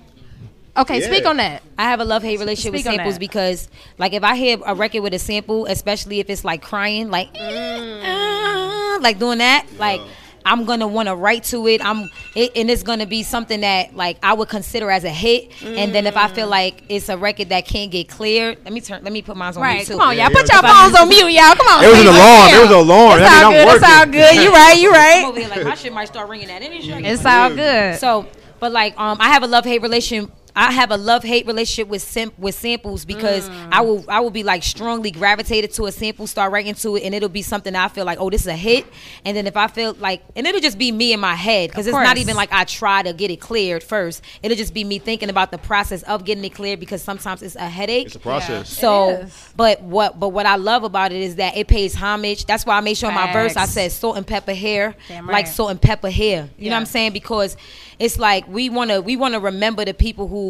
Okay, 0.78 1.00
Yeah. 1.02 1.08
speak 1.08 1.26
on 1.26 1.38
that. 1.38 1.62
I 1.78 1.84
have 1.84 2.00
a 2.00 2.06
love 2.06 2.24
hate 2.24 2.40
relationship 2.40 2.72
with 2.72 2.82
Speak 2.82 2.92
on 2.92 2.98
samples 2.98 3.18
because, 3.20 3.68
like, 3.98 4.14
if 4.14 4.24
I 4.24 4.36
hear 4.38 4.58
a 4.66 4.74
record 4.74 5.02
with 5.02 5.14
a 5.14 5.20
sample, 5.20 5.66
especially 5.66 6.22
if 6.22 6.30
it's 6.30 6.46
like 6.46 6.62
crying, 6.62 7.10
like, 7.10 7.28
"Ah," 7.38 8.98
like 9.02 9.20
doing 9.20 9.40
that, 9.40 9.66
like. 9.78 10.02
I'm 10.46 10.66
gonna 10.66 10.88
want 10.88 11.08
to 11.08 11.16
write 11.16 11.44
to 11.46 11.68
it. 11.68 11.84
I'm, 11.84 12.10
it, 12.36 12.52
and 12.56 12.70
it's 12.70 12.84
gonna 12.84 13.06
be 13.06 13.24
something 13.24 13.62
that 13.62 13.96
like 13.96 14.18
I 14.24 14.34
would 14.34 14.50
consider 14.50 14.90
as 14.92 15.04
a 15.04 15.10
hit. 15.10 15.52
And 15.64 15.94
then 15.94 16.08
if 16.08 16.18
I 16.18 16.28
feel 16.28 16.48
like 16.48 16.84
it's 16.90 17.10
a 17.10 17.18
record 17.18 17.50
that 17.50 17.66
can't 17.66 17.92
get 17.92 18.10
cleared, 18.10 18.58
let 18.64 18.74
me 18.74 18.82
turn, 18.82 19.04
let 19.04 19.14
me 19.14 19.22
put 19.22 19.38
mine 19.38 19.54
on 19.56 19.62
Right. 19.62 19.76
mute 19.78 19.88
too. 19.88 19.94
Come 19.94 20.02
on, 20.02 20.16
y'all. 20.18 20.18
Yeah, 20.18 20.30
Put 20.30 20.50
yeah. 20.50 20.62
your 20.62 20.74
phones 20.74 20.96
on 20.96 21.08
mute, 21.10 21.32
y'all. 21.32 21.56
Come 21.56 21.68
on. 21.68 21.84
It 21.84 21.88
was 21.90 22.00
an 22.00 22.06
Ceasar. 22.06 22.16
alarm. 22.16 22.50
It 22.54 22.62
was 22.62 22.70
an 22.70 22.76
alarm. 22.78 23.20
It's 23.22 23.30
That 23.30 23.44
all 23.44 23.52
mean 23.52 23.66
good. 23.66 23.76
It's 23.76 23.84
all 23.86 24.06
good. 24.06 24.36
You 24.44 24.52
right. 24.54 24.80
You 24.82 24.90
I'm 24.90 24.96
right. 24.96 25.26
over 25.30 25.40
here 25.40 25.50
like 25.50 25.64
my 25.66 25.76
shit 25.76 25.94
might 25.94 26.06
start 26.06 26.30
ringing 26.30 26.50
at 26.50 26.62
any 26.62 26.82
second. 26.88 27.06
It's 27.06 27.26
all 27.26 27.50
good. 27.54 28.00
So, 28.00 28.26
but 28.60 28.72
like, 28.72 29.00
um, 29.00 29.18
I 29.20 29.30
have 29.30 29.44
a 29.44 29.48
love 29.48 29.66
hate 29.66 29.82
relation. 29.82 30.32
I 30.56 30.72
have 30.72 30.92
a 30.92 30.98
love 30.98 31.24
hate 31.24 31.46
relationship 31.48 31.88
with 31.88 32.02
sim- 32.02 32.32
with 32.38 32.56
samples 32.56 33.06
because 33.06 33.50
Mm. 33.50 33.70
I 33.72 33.82
will 33.82 34.06
I 34.08 34.20
will 34.20 34.30
be 34.32 34.44
like 34.44 34.64
strongly 34.64 35.12
gravitated 35.12 35.72
to 35.74 35.86
a 35.86 35.92
sample, 35.92 36.28
start 36.28 36.52
writing 36.52 36.74
to 36.76 36.96
it, 36.98 37.04
and 37.04 37.16
it'll 37.16 37.30
be 37.30 37.42
something 37.42 37.76
I 37.76 37.88
feel 37.88 38.06
like, 38.06 38.20
oh, 38.20 38.30
this 38.30 38.42
is 38.42 38.48
a 38.48 38.56
hit. 38.56 38.86
And 39.26 39.36
then 39.38 39.48
if 39.48 39.56
I 39.56 39.68
feel 39.68 39.94
like, 40.00 40.22
and 40.36 40.46
it'll 40.46 40.62
just 40.62 40.78
be 40.78 40.92
me 40.92 41.14
in 41.14 41.20
my 41.20 41.36
head 41.36 41.70
because 41.70 41.88
Of 41.88 41.94
it's 41.96 42.04
not 42.04 42.18
even 42.18 42.36
like 42.36 42.52
I 42.52 42.64
try 42.66 43.02
to 43.04 43.14
get 43.14 43.32
it 43.32 43.40
cleared 43.40 43.84
first. 43.84 44.22
It'll 44.44 44.58
just 44.58 44.74
be 44.74 44.84
me 44.84 45.00
thinking 45.00 45.30
about 45.30 45.52
the 45.52 45.58
process 45.58 46.04
of 46.04 46.26
getting 46.26 46.44
it 46.44 46.54
cleared 46.54 46.80
because 46.80 47.02
sometimes 47.02 47.42
it's 47.42 47.56
a 47.56 47.70
headache. 47.70 48.08
It's 48.08 48.16
a 48.16 48.20
process. 48.20 48.70
So, 48.70 49.26
but 49.56 49.82
what 49.82 50.20
but 50.20 50.30
what 50.30 50.46
I 50.46 50.56
love 50.58 50.84
about 50.84 51.12
it 51.12 51.22
is 51.22 51.36
that 51.36 51.56
it 51.56 51.68
pays 51.68 51.96
homage. 51.96 52.46
That's 52.46 52.66
why 52.66 52.78
I 52.78 52.82
made 52.82 52.96
sure 52.98 53.10
in 53.10 53.16
my 53.16 53.32
verse 53.32 53.56
I 53.56 53.66
said 53.66 53.92
salt 53.92 54.18
and 54.18 54.28
pepper 54.28 54.54
hair, 54.54 54.96
Damn 55.08 55.28
like 55.28 55.48
salt 55.48 55.72
and 55.72 55.82
pepper 55.82 56.10
hair. 56.10 56.50
You 56.58 56.70
know 56.70 56.76
what 56.76 56.82
I'm 56.82 56.86
saying? 56.86 57.14
Because 57.14 57.56
it's 58.00 58.18
like 58.18 58.48
we 58.48 58.70
wanna 58.70 59.00
we 59.02 59.16
wanna 59.16 59.40
remember 59.40 59.86
the 59.86 59.94
people 59.94 60.28
who 60.28 60.41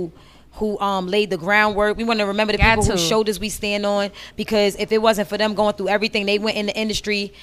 who 0.54 0.80
um 0.80 1.08
laid 1.08 1.30
the 1.30 1.38
groundwork. 1.38 1.98
We 1.98 2.04
want 2.04 2.20
to 2.20 2.26
remember 2.26 2.52
the 2.52 2.58
Got 2.58 2.72
people 2.72 2.84
to. 2.86 2.92
whose 2.94 3.08
shoulders 3.08 3.40
we 3.40 3.50
stand 3.50 3.86
on 3.86 4.12
because 4.36 4.76
if 4.76 4.92
it 4.92 5.02
wasn't 5.02 5.30
for 5.30 5.38
them 5.38 5.54
going 5.54 5.76
through 5.76 5.90
everything 5.90 6.26
they 6.26 6.40
went 6.40 6.58
in 6.58 6.66
the 6.66 6.78
industry 6.78 7.34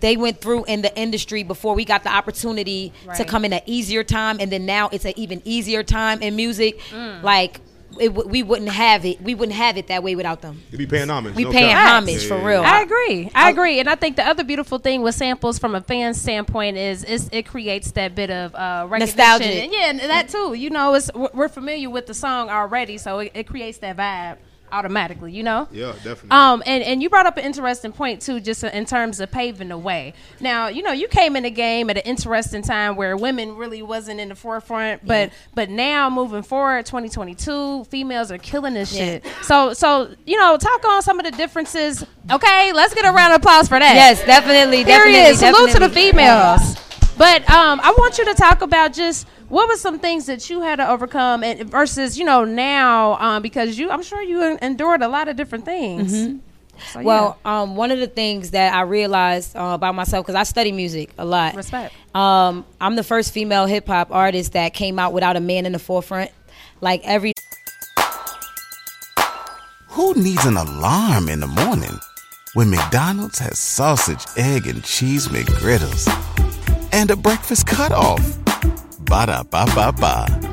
they 0.00 0.16
went 0.16 0.40
through 0.40 0.64
in 0.64 0.82
the 0.82 0.94
industry 0.98 1.42
before 1.42 1.74
we 1.74 1.84
got 1.84 2.02
the 2.02 2.12
opportunity 2.12 2.92
to 3.16 3.24
come 3.24 3.44
in 3.44 3.52
an 3.52 3.60
easier 3.66 4.02
time, 4.02 4.38
and 4.40 4.50
then 4.50 4.66
now 4.66 4.88
it's 4.90 5.04
an 5.04 5.12
even 5.16 5.40
easier 5.44 5.82
time 5.82 6.20
in 6.22 6.34
music. 6.34 6.80
Mm. 6.90 7.22
Like 7.22 7.60
it, 8.00 8.14
we 8.14 8.42
wouldn't 8.42 8.70
have 8.70 9.04
it. 9.04 9.20
We 9.20 9.34
wouldn't 9.34 9.56
have 9.56 9.76
it 9.76 9.88
that 9.88 10.02
way 10.02 10.14
without 10.14 10.42
them. 10.42 10.62
You 10.70 10.78
be 10.78 10.86
paying 10.86 11.10
homage. 11.10 11.34
We 11.34 11.44
no 11.44 11.52
paying 11.52 11.70
cap. 11.70 12.02
homage 12.02 12.22
Yeah, 12.22 12.28
for 12.28 12.46
real. 12.46 12.62
I 12.62 12.82
agree. 12.82 13.30
I 13.34 13.50
agree, 13.50 13.80
and 13.80 13.88
I 13.88 13.94
think 13.94 14.16
the 14.16 14.26
other 14.26 14.44
beautiful 14.44 14.78
thing 14.78 15.02
with 15.02 15.14
samples 15.14 15.58
from 15.58 15.74
a 15.74 15.80
fan 15.80 16.14
standpoint 16.14 16.76
is, 16.76 17.04
is 17.04 17.28
it 17.32 17.46
creates 17.46 17.92
that 17.92 18.14
bit 18.14 18.30
of 18.30 18.54
uh, 18.54 18.86
recognition. 18.88 19.16
Nostalgic. 19.16 19.64
And 19.64 19.72
yeah, 19.72 19.90
and 19.90 20.00
that 20.00 20.28
too. 20.28 20.54
You 20.54 20.70
know, 20.70 20.94
it's 20.94 21.10
we're 21.14 21.30
we're 21.32 21.48
familiar 21.48 21.90
with 21.90 22.06
the 22.06 22.14
song 22.14 22.50
already, 22.50 22.98
so 22.98 23.20
it, 23.20 23.32
it 23.34 23.46
creates 23.46 23.78
that 23.78 23.96
vibe 23.96 24.38
automatically. 24.72 25.32
You 25.32 25.42
know. 25.42 25.68
Yeah, 25.72 25.92
definitely. 26.04 26.30
Um, 26.30 26.62
and, 26.66 26.82
and 26.84 27.02
you 27.02 27.08
brought 27.10 27.26
up 27.26 27.36
an 27.36 27.44
interesting 27.44 27.92
point 27.92 28.20
too, 28.22 28.40
just 28.40 28.62
in 28.64 28.84
terms 28.84 29.20
of 29.20 29.30
paving 29.30 29.68
the 29.68 29.78
way. 29.78 30.14
Now, 30.40 30.68
you 30.68 30.82
know, 30.82 30.92
you 30.92 31.08
came 31.08 31.36
in 31.36 31.42
the 31.44 31.50
game 31.50 31.90
at 31.90 31.96
an 31.96 32.02
interesting 32.04 32.62
time 32.62 32.96
where 32.96 33.16
women 33.16 33.56
really 33.56 33.82
wasn't 33.82 34.20
in 34.20 34.28
the 34.28 34.34
forefront, 34.34 35.06
but 35.06 35.30
but 35.54 35.70
now 35.70 36.10
moving 36.10 36.42
forward, 36.42 36.86
2022, 36.86 37.84
females 37.84 38.30
are 38.30 38.38
killing 38.38 38.74
this 38.74 38.92
Yeah. 38.92 39.04
shit. 39.04 39.26
So 39.42 39.72
so 39.72 40.14
you 40.24 40.36
know, 40.38 40.56
talk 40.56 40.84
on 40.84 41.02
some 41.02 41.18
of 41.18 41.24
the 41.24 41.32
differences. 41.32 42.04
Okay, 42.30 42.72
let's 42.72 42.94
get 42.94 43.04
a 43.04 43.12
round 43.12 43.32
of 43.32 43.38
applause 43.40 43.68
for 43.68 43.78
that. 43.78 43.94
Yes, 43.94 44.24
definitely. 44.24 44.84
Period. 44.84 45.12
definitely, 45.12 45.34
Salute 45.34 45.70
to 45.72 45.78
the 45.78 45.86
definitely. 45.88 46.10
females. 46.12 46.85
But 47.16 47.48
um, 47.50 47.80
I 47.82 47.94
want 47.96 48.18
you 48.18 48.24
to 48.26 48.34
talk 48.34 48.62
about 48.62 48.92
just 48.92 49.26
what 49.48 49.68
were 49.68 49.76
some 49.76 49.98
things 49.98 50.26
that 50.26 50.50
you 50.50 50.60
had 50.60 50.76
to 50.76 50.88
overcome, 50.88 51.42
and 51.42 51.70
versus 51.70 52.18
you 52.18 52.24
know 52.24 52.44
now 52.44 53.14
um, 53.14 53.42
because 53.42 53.78
you, 53.78 53.90
I'm 53.90 54.02
sure 54.02 54.22
you 54.22 54.58
endured 54.58 55.02
a 55.02 55.08
lot 55.08 55.28
of 55.28 55.36
different 55.36 55.64
things. 55.64 56.12
Mm-hmm. 56.12 57.02
Well, 57.02 57.38
um, 57.44 57.74
one 57.74 57.90
of 57.90 57.98
the 57.98 58.06
things 58.06 58.50
that 58.50 58.74
I 58.74 58.82
realized 58.82 59.56
uh, 59.56 59.72
about 59.74 59.94
myself 59.94 60.26
because 60.26 60.38
I 60.38 60.42
study 60.42 60.72
music 60.72 61.10
a 61.16 61.24
lot. 61.24 61.54
Respect. 61.54 61.94
Um, 62.14 62.66
I'm 62.80 62.96
the 62.96 63.02
first 63.02 63.32
female 63.32 63.64
hip 63.64 63.86
hop 63.86 64.10
artist 64.10 64.52
that 64.52 64.74
came 64.74 64.98
out 64.98 65.14
without 65.14 65.36
a 65.36 65.40
man 65.40 65.64
in 65.64 65.72
the 65.72 65.78
forefront. 65.78 66.30
Like 66.82 67.00
every 67.04 67.32
Who 69.88 70.14
needs 70.14 70.44
an 70.44 70.58
alarm 70.58 71.30
in 71.30 71.40
the 71.40 71.46
morning 71.46 71.98
when 72.52 72.68
McDonald's 72.70 73.38
has 73.38 73.58
sausage, 73.58 74.24
egg, 74.36 74.66
and 74.66 74.84
cheese 74.84 75.28
McGriddles 75.28 76.35
and 76.96 77.10
a 77.10 77.16
breakfast 77.16 77.66
cutoff? 77.66 78.24
Ba 79.04 79.26
da 79.28 79.42
ba 79.44 79.68
ba 79.76 79.92
ba. 79.92 80.45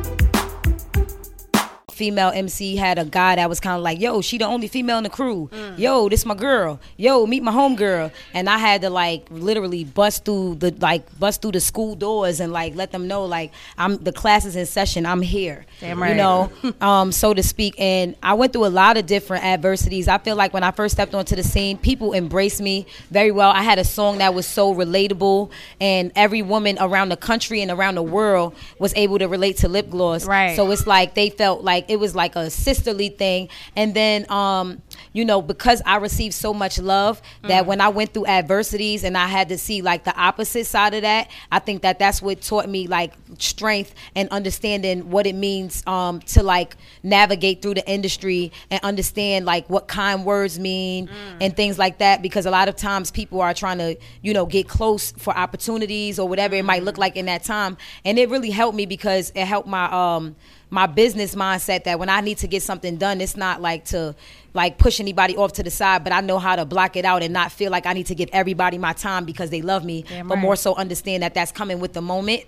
Female 1.94 2.32
MC 2.34 2.76
had 2.76 3.00
a 3.00 3.06
guy 3.06 3.36
that 3.36 3.48
was 3.48 3.60
kind 3.60 3.78
of 3.78 3.82
like, 3.82 4.00
yo, 4.00 4.22
she 4.22 4.38
the 4.38 4.46
only 4.46 4.68
female 4.68 4.98
in 4.98 5.04
the 5.04 5.10
crew. 5.10 5.50
Yo, 5.78 6.10
this 6.10 6.26
my 6.26 6.36
girl. 6.36 6.80
Yo, 6.98 7.26
meet 7.26 7.44
my 7.44 7.52
home 7.52 7.76
girl. 7.76 8.12
And 8.34 8.50
I 8.50 8.58
had 8.58 8.82
to 8.82 8.90
like 8.90 9.28
literally 9.30 9.84
bust 9.84 10.26
through 10.26 10.56
the 10.56 10.72
like 10.80 11.18
bust 11.20 11.42
through 11.42 11.54
the 11.54 11.60
school 11.60 11.96
doors 11.96 12.40
and 12.40 12.52
like 12.52 12.76
let 12.76 12.92
them 12.92 13.08
know 13.08 13.26
like 13.26 13.52
I'm 13.78 13.98
the 13.98 14.12
class 14.12 14.46
is 14.46 14.56
in 14.56 14.66
session. 14.66 15.06
I'm 15.06 15.22
here. 15.22 15.66
Damn 15.80 16.00
You 16.04 16.16
know, 16.16 16.52
um, 16.82 17.12
so 17.12 17.34
to 17.34 17.44
speak. 17.44 17.76
And 17.78 18.16
I 18.22 18.34
went 18.34 18.54
through 18.54 18.66
a 18.66 18.68
lot 18.68 18.98
of 18.98 19.06
different 19.06 19.44
adversities. 19.46 20.08
I 20.08 20.18
feel 20.18 20.36
like 20.36 20.54
when 20.54 20.64
I 20.64 20.72
first 20.72 20.96
stepped 20.96 21.14
onto 21.14 21.36
the 21.36 21.44
scene, 21.44 21.78
people 21.78 22.14
embraced 22.14 22.62
me 22.62 22.86
very 23.12 23.32
well. 23.32 23.50
I 23.50 23.62
had 23.62 23.80
a 23.80 23.84
song 23.84 24.18
that 24.18 24.34
was 24.34 24.46
so 24.46 24.74
relatable, 24.74 25.52
and 25.80 26.12
every 26.16 26.42
woman 26.42 26.78
around 26.80 27.10
the 27.10 27.18
country 27.18 27.62
and 27.62 27.72
around 27.72 27.96
the 27.96 28.04
world 28.04 28.56
was 28.80 28.94
able 28.96 29.20
to 29.20 29.28
relate 29.28 29.58
to 29.58 29.68
lip 29.68 29.90
gloss. 29.90 30.26
Right. 30.26 30.56
So 30.56 30.70
it's 30.72 30.88
like 30.88 31.14
they 31.14 31.30
felt 31.30 31.64
like 31.64 31.83
it 31.88 31.98
was 31.98 32.16
like 32.16 32.36
a 32.36 32.50
sisterly 32.50 33.10
thing. 33.10 33.50
And 33.76 33.94
then, 33.94 34.26
um, 34.32 34.82
you 35.14 35.24
know, 35.24 35.42
because 35.42 35.82
I 35.86 35.98
received 35.98 36.34
so 36.34 36.54
much 36.54 36.80
love 36.80 37.22
that 37.44 37.66
when 37.66 37.80
I 37.80 37.90
went 37.90 38.14
through 38.14 38.26
adversities 38.26 39.04
and 39.04 39.18
I 39.18 39.28
had 39.28 39.50
to 39.50 39.58
see 39.58 39.82
like 39.82 40.04
the 40.04 40.16
opposite 40.20 40.66
side 40.66 40.94
of 40.96 41.04
that, 41.04 41.30
I 41.52 41.60
think 41.60 41.84
that 41.84 42.00
that's 42.00 42.22
what 42.22 42.42
taught 42.42 42.68
me 42.68 42.88
like 42.88 43.14
strength 43.38 43.94
and 44.16 44.28
understanding 44.30 45.12
what 45.12 45.28
it 45.28 45.36
means 45.36 45.86
um, 45.86 46.20
to 46.22 46.42
like 46.44 46.76
navigate 47.04 47.62
through 47.62 47.76
the 47.76 47.88
industry 47.90 48.52
and 48.72 48.84
understand 48.84 49.46
like 49.46 49.70
what 49.70 49.88
kind 49.88 50.26
words 50.26 50.60
mean 50.60 51.10
and 51.40 51.56
things 51.56 51.78
like 51.78 52.00
that. 52.00 52.22
Because 52.22 52.46
a 52.46 52.52
lot 52.52 52.68
of 52.68 52.76
times 52.76 53.12
people 53.12 53.40
are 53.42 53.54
trying 53.54 53.78
to, 53.78 53.96
you 54.22 54.34
know, 54.34 54.46
get 54.46 54.68
close 54.68 55.12
for 55.12 55.36
opportunities 55.38 56.18
or 56.18 56.28
whatever 56.28 56.56
it 56.56 56.66
might 56.66 56.84
look 56.84 56.98
like 56.98 57.16
in 57.16 57.28
that 57.28 57.44
time. 57.44 57.78
And 58.04 58.18
it 58.18 58.30
really 58.30 58.50
helped 58.50 58.76
me 58.76 58.88
because 58.88 59.32
it 59.36 59.46
helped 59.46 59.68
my 59.68 59.86
um 59.92 60.36
my 60.74 60.88
business 60.88 61.36
mindset 61.36 61.84
that 61.84 62.00
when 62.00 62.10
I 62.10 62.22
need 62.22 62.40
to 62.40 62.48
get 62.48 62.64
something 62.64 62.98
done, 62.98 63.22
it's 63.22 63.38
not 63.38 63.62
like 63.62 63.86
to 63.86 64.16
like 64.54 64.78
push 64.78 65.00
anybody 65.00 65.36
off 65.36 65.54
to 65.54 65.64
the 65.64 65.72
side, 65.72 66.04
but 66.04 66.14
I 66.14 66.22
know 66.22 66.40
how 66.40 66.56
to 66.56 66.66
block 66.66 66.96
it 66.96 67.06
out 67.06 67.24
and 67.24 67.34
not 67.34 67.52
feel 67.52 67.72
like 67.72 67.86
I 67.86 67.94
need 67.94 68.06
to 68.08 68.16
give 68.16 68.30
everybody 68.32 68.78
my 68.78 68.94
time 68.94 69.26
because 69.26 69.50
they 69.50 69.62
love 69.62 69.84
me, 69.84 70.04
Damn 70.04 70.28
but 70.28 70.36
right. 70.36 70.42
more 70.42 70.56
so 70.56 70.76
understand 70.76 71.24
that 71.24 71.34
that's 71.34 71.52
coming 71.52 71.80
with 71.80 71.94
the 71.94 72.02
moment. 72.02 72.44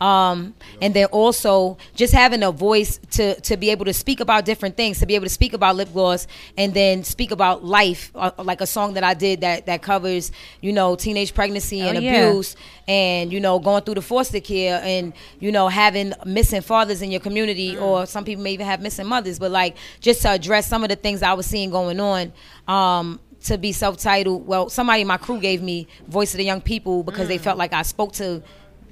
Um, 0.00 0.54
and 0.80 0.94
then 0.94 1.06
also 1.06 1.78
just 1.94 2.12
having 2.12 2.42
a 2.42 2.50
voice 2.52 2.98
to 3.12 3.40
to 3.42 3.56
be 3.56 3.70
able 3.70 3.84
to 3.84 3.92
speak 3.94 4.20
about 4.20 4.44
different 4.44 4.76
things, 4.76 4.98
to 5.00 5.06
be 5.06 5.14
able 5.14 5.26
to 5.26 5.30
speak 5.30 5.52
about 5.52 5.76
lip 5.76 5.92
gloss, 5.92 6.26
and 6.56 6.74
then 6.74 7.04
speak 7.04 7.30
about 7.30 7.64
life, 7.64 8.10
uh, 8.14 8.30
like 8.38 8.60
a 8.60 8.66
song 8.66 8.94
that 8.94 9.04
I 9.04 9.14
did 9.14 9.40
that 9.42 9.66
that 9.66 9.82
covers 9.82 10.32
you 10.60 10.72
know 10.72 10.96
teenage 10.96 11.34
pregnancy 11.34 11.80
and 11.80 11.98
Oh, 11.98 12.00
yeah. 12.00 12.26
abuse, 12.26 12.56
and 12.88 13.32
you 13.32 13.40
know 13.40 13.58
going 13.58 13.82
through 13.84 13.94
the 13.94 14.02
foster 14.02 14.40
care, 14.40 14.80
and 14.82 15.12
you 15.40 15.52
know 15.52 15.68
having 15.68 16.12
missing 16.24 16.60
fathers 16.62 17.02
in 17.02 17.10
your 17.10 17.20
community, 17.20 17.76
or 17.76 18.06
some 18.06 18.24
people 18.24 18.42
may 18.42 18.52
even 18.52 18.66
have 18.66 18.80
missing 18.80 19.06
mothers, 19.06 19.38
but 19.38 19.50
like 19.50 19.76
just 20.00 20.22
to 20.22 20.30
address 20.30 20.66
some 20.68 20.82
of 20.82 20.88
the 20.88 20.96
things 20.96 21.22
I 21.22 21.32
was 21.34 21.46
seeing 21.46 21.70
going 21.70 22.00
on. 22.00 22.32
Um, 22.68 23.20
to 23.44 23.58
be 23.58 23.72
self-titled, 23.72 24.46
well, 24.46 24.70
somebody 24.70 25.02
in 25.02 25.06
my 25.06 25.18
crew 25.18 25.38
gave 25.38 25.60
me 25.60 25.86
voice 26.08 26.32
of 26.32 26.38
the 26.38 26.44
young 26.44 26.62
people 26.62 27.02
because 27.02 27.28
they 27.28 27.36
felt 27.36 27.58
like 27.58 27.74
I 27.74 27.82
spoke 27.82 28.12
to 28.14 28.42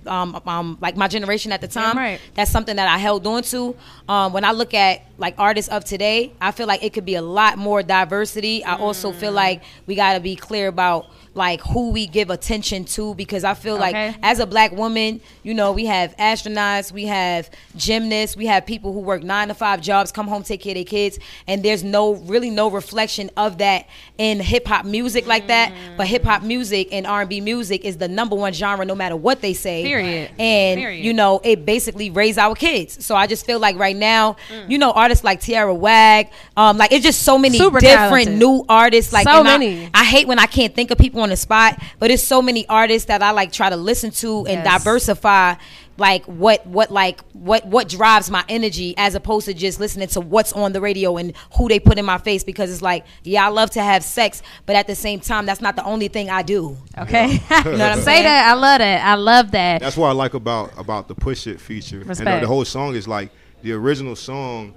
um, 0.06 0.40
um, 0.46 0.78
like 0.80 0.96
my 0.96 1.08
generation 1.08 1.52
at 1.52 1.60
the 1.60 1.68
time. 1.68 1.96
right. 1.96 2.20
That's 2.34 2.50
something 2.50 2.76
that 2.76 2.88
I 2.88 2.98
held 2.98 3.26
on 3.26 3.42
to. 3.44 3.76
Um, 4.08 4.32
when 4.32 4.44
I 4.44 4.52
look 4.52 4.74
at 4.74 5.02
like 5.18 5.34
artists 5.38 5.70
of 5.70 5.84
today, 5.84 6.32
I 6.40 6.50
feel 6.52 6.66
like 6.66 6.82
it 6.82 6.92
could 6.92 7.04
be 7.04 7.14
a 7.14 7.22
lot 7.22 7.58
more 7.58 7.82
diversity. 7.82 8.64
I 8.64 8.76
also 8.76 9.12
feel 9.12 9.32
like 9.32 9.62
we 9.86 9.94
got 9.94 10.14
to 10.14 10.20
be 10.20 10.36
clear 10.36 10.68
about 10.68 11.06
like 11.34 11.62
who 11.62 11.90
we 11.90 12.06
give 12.06 12.28
attention 12.28 12.84
to 12.84 13.14
because 13.14 13.42
I 13.42 13.54
feel 13.54 13.76
Okay. 13.76 14.08
like 14.08 14.16
as 14.22 14.38
a 14.38 14.46
black 14.46 14.72
woman, 14.72 15.20
you 15.42 15.54
know, 15.54 15.72
we 15.72 15.86
have 15.86 16.14
astronauts, 16.18 16.92
we 16.92 17.06
have 17.06 17.48
gymnasts, 17.76 18.36
we 18.36 18.46
have 18.46 18.66
people 18.66 18.92
who 18.92 19.00
work 19.00 19.22
nine 19.22 19.48
to 19.48 19.54
five 19.54 19.80
jobs, 19.80 20.12
come 20.12 20.28
home, 20.28 20.42
take 20.42 20.60
care 20.60 20.72
of 20.72 20.74
their 20.76 20.84
kids, 20.84 21.18
and 21.46 21.62
there's 21.62 21.82
no 21.82 22.14
really 22.14 22.50
no 22.50 22.70
reflection 22.70 23.30
of 23.36 23.58
that 23.58 23.86
in 24.18 24.40
hip 24.40 24.66
hop 24.66 24.84
music 24.84 25.26
like 25.26 25.46
that. 25.48 25.72
But 25.96 26.06
hip 26.06 26.22
hop 26.24 26.42
music 26.42 26.88
and 26.92 27.06
R 27.06 27.20
and 27.22 27.30
B 27.30 27.40
music 27.40 27.84
is 27.84 27.96
the 27.96 28.08
number 28.08 28.36
one 28.36 28.52
genre, 28.52 28.84
no 28.84 28.94
matter 28.94 29.16
what 29.16 29.40
they 29.40 29.54
say. 29.54 29.82
Period. 29.82 30.30
And 30.38 30.78
Period. 30.80 31.04
you 31.04 31.12
know, 31.14 31.40
it 31.44 31.64
basically 31.64 32.10
raised 32.10 32.38
our 32.38 32.54
kids. 32.54 33.04
So 33.04 33.14
I 33.14 33.26
just 33.26 33.46
feel 33.46 33.58
like 33.58 33.78
right 33.78 33.96
now, 33.96 34.36
Mm. 34.52 34.70
you 34.70 34.78
know, 34.78 34.90
artists 34.92 35.24
like 35.24 35.40
Tierra 35.40 35.74
Whack, 35.74 36.30
um, 36.56 36.76
like 36.76 36.92
it's 36.92 37.04
just 37.04 37.22
so 37.22 37.38
many 37.38 37.56
Super 37.56 37.80
different 37.80 38.08
talented. 38.26 38.38
new 38.38 38.64
artists. 38.68 39.12
Like 39.12 39.24
So 39.24 39.38
and 39.40 39.48
I- 39.48 39.58
many. 39.58 39.88
I 39.94 40.04
hate 40.04 40.26
when 40.28 40.38
I 40.38 40.46
can't 40.46 40.74
think 40.74 40.90
of 40.90 40.98
people 40.98 41.21
on 41.22 41.28
the 41.30 41.36
spot, 41.36 41.80
but 41.98 42.10
it's 42.10 42.22
so 42.22 42.42
many 42.42 42.66
artists 42.68 43.06
that 43.06 43.22
I 43.22 43.30
like 43.30 43.52
try 43.52 43.70
to 43.70 43.76
listen 43.76 44.10
to 44.12 44.38
and 44.46 44.62
Yes. 44.64 44.82
diversify 44.84 45.54
like 45.98 46.24
what 46.24 46.66
what 46.66 46.90
like 46.90 47.20
what 47.32 47.66
what 47.66 47.86
drives 47.88 48.30
my 48.30 48.42
energy 48.48 48.94
as 48.96 49.14
opposed 49.14 49.44
to 49.44 49.52
just 49.52 49.78
listening 49.78 50.08
to 50.08 50.20
what's 50.22 50.52
on 50.54 50.72
the 50.72 50.80
radio 50.80 51.18
and 51.18 51.34
who 51.56 51.68
they 51.68 51.78
put 51.78 51.98
in 51.98 52.04
my 52.04 52.16
face 52.16 52.42
because 52.42 52.72
it's 52.72 52.80
like 52.80 53.04
yeah 53.24 53.44
I 53.44 53.50
love 53.50 53.68
to 53.72 53.82
have 53.82 54.02
sex 54.02 54.42
but 54.64 54.74
at 54.74 54.86
the 54.86 54.94
same 54.94 55.20
time 55.20 55.44
that's 55.44 55.60
not 55.60 55.76
the 55.76 55.84
only 55.84 56.08
thing 56.08 56.30
I 56.30 56.42
do. 56.42 56.76
Okay. 56.98 57.32
You 57.50 57.64
know 57.64 57.70
what 57.72 57.80
I'm 57.80 57.98
Say 57.98 58.04
saying? 58.04 58.24
that. 58.24 58.48
I 58.50 58.54
love 58.54 58.78
that. 58.78 59.04
I 59.04 59.14
love 59.14 59.50
that. 59.52 59.80
That's 59.82 59.96
what 59.96 60.08
I 60.08 60.12
like 60.12 60.32
about 60.34 60.72
about 60.78 61.08
the 61.08 61.14
push 61.14 61.46
it 61.46 61.60
feature. 61.60 62.00
And 62.00 62.08
the, 62.16 62.38
the 62.40 62.46
whole 62.46 62.64
song 62.64 62.94
is 62.96 63.06
like 63.06 63.30
the 63.62 63.72
original 63.72 64.16
song, 64.16 64.74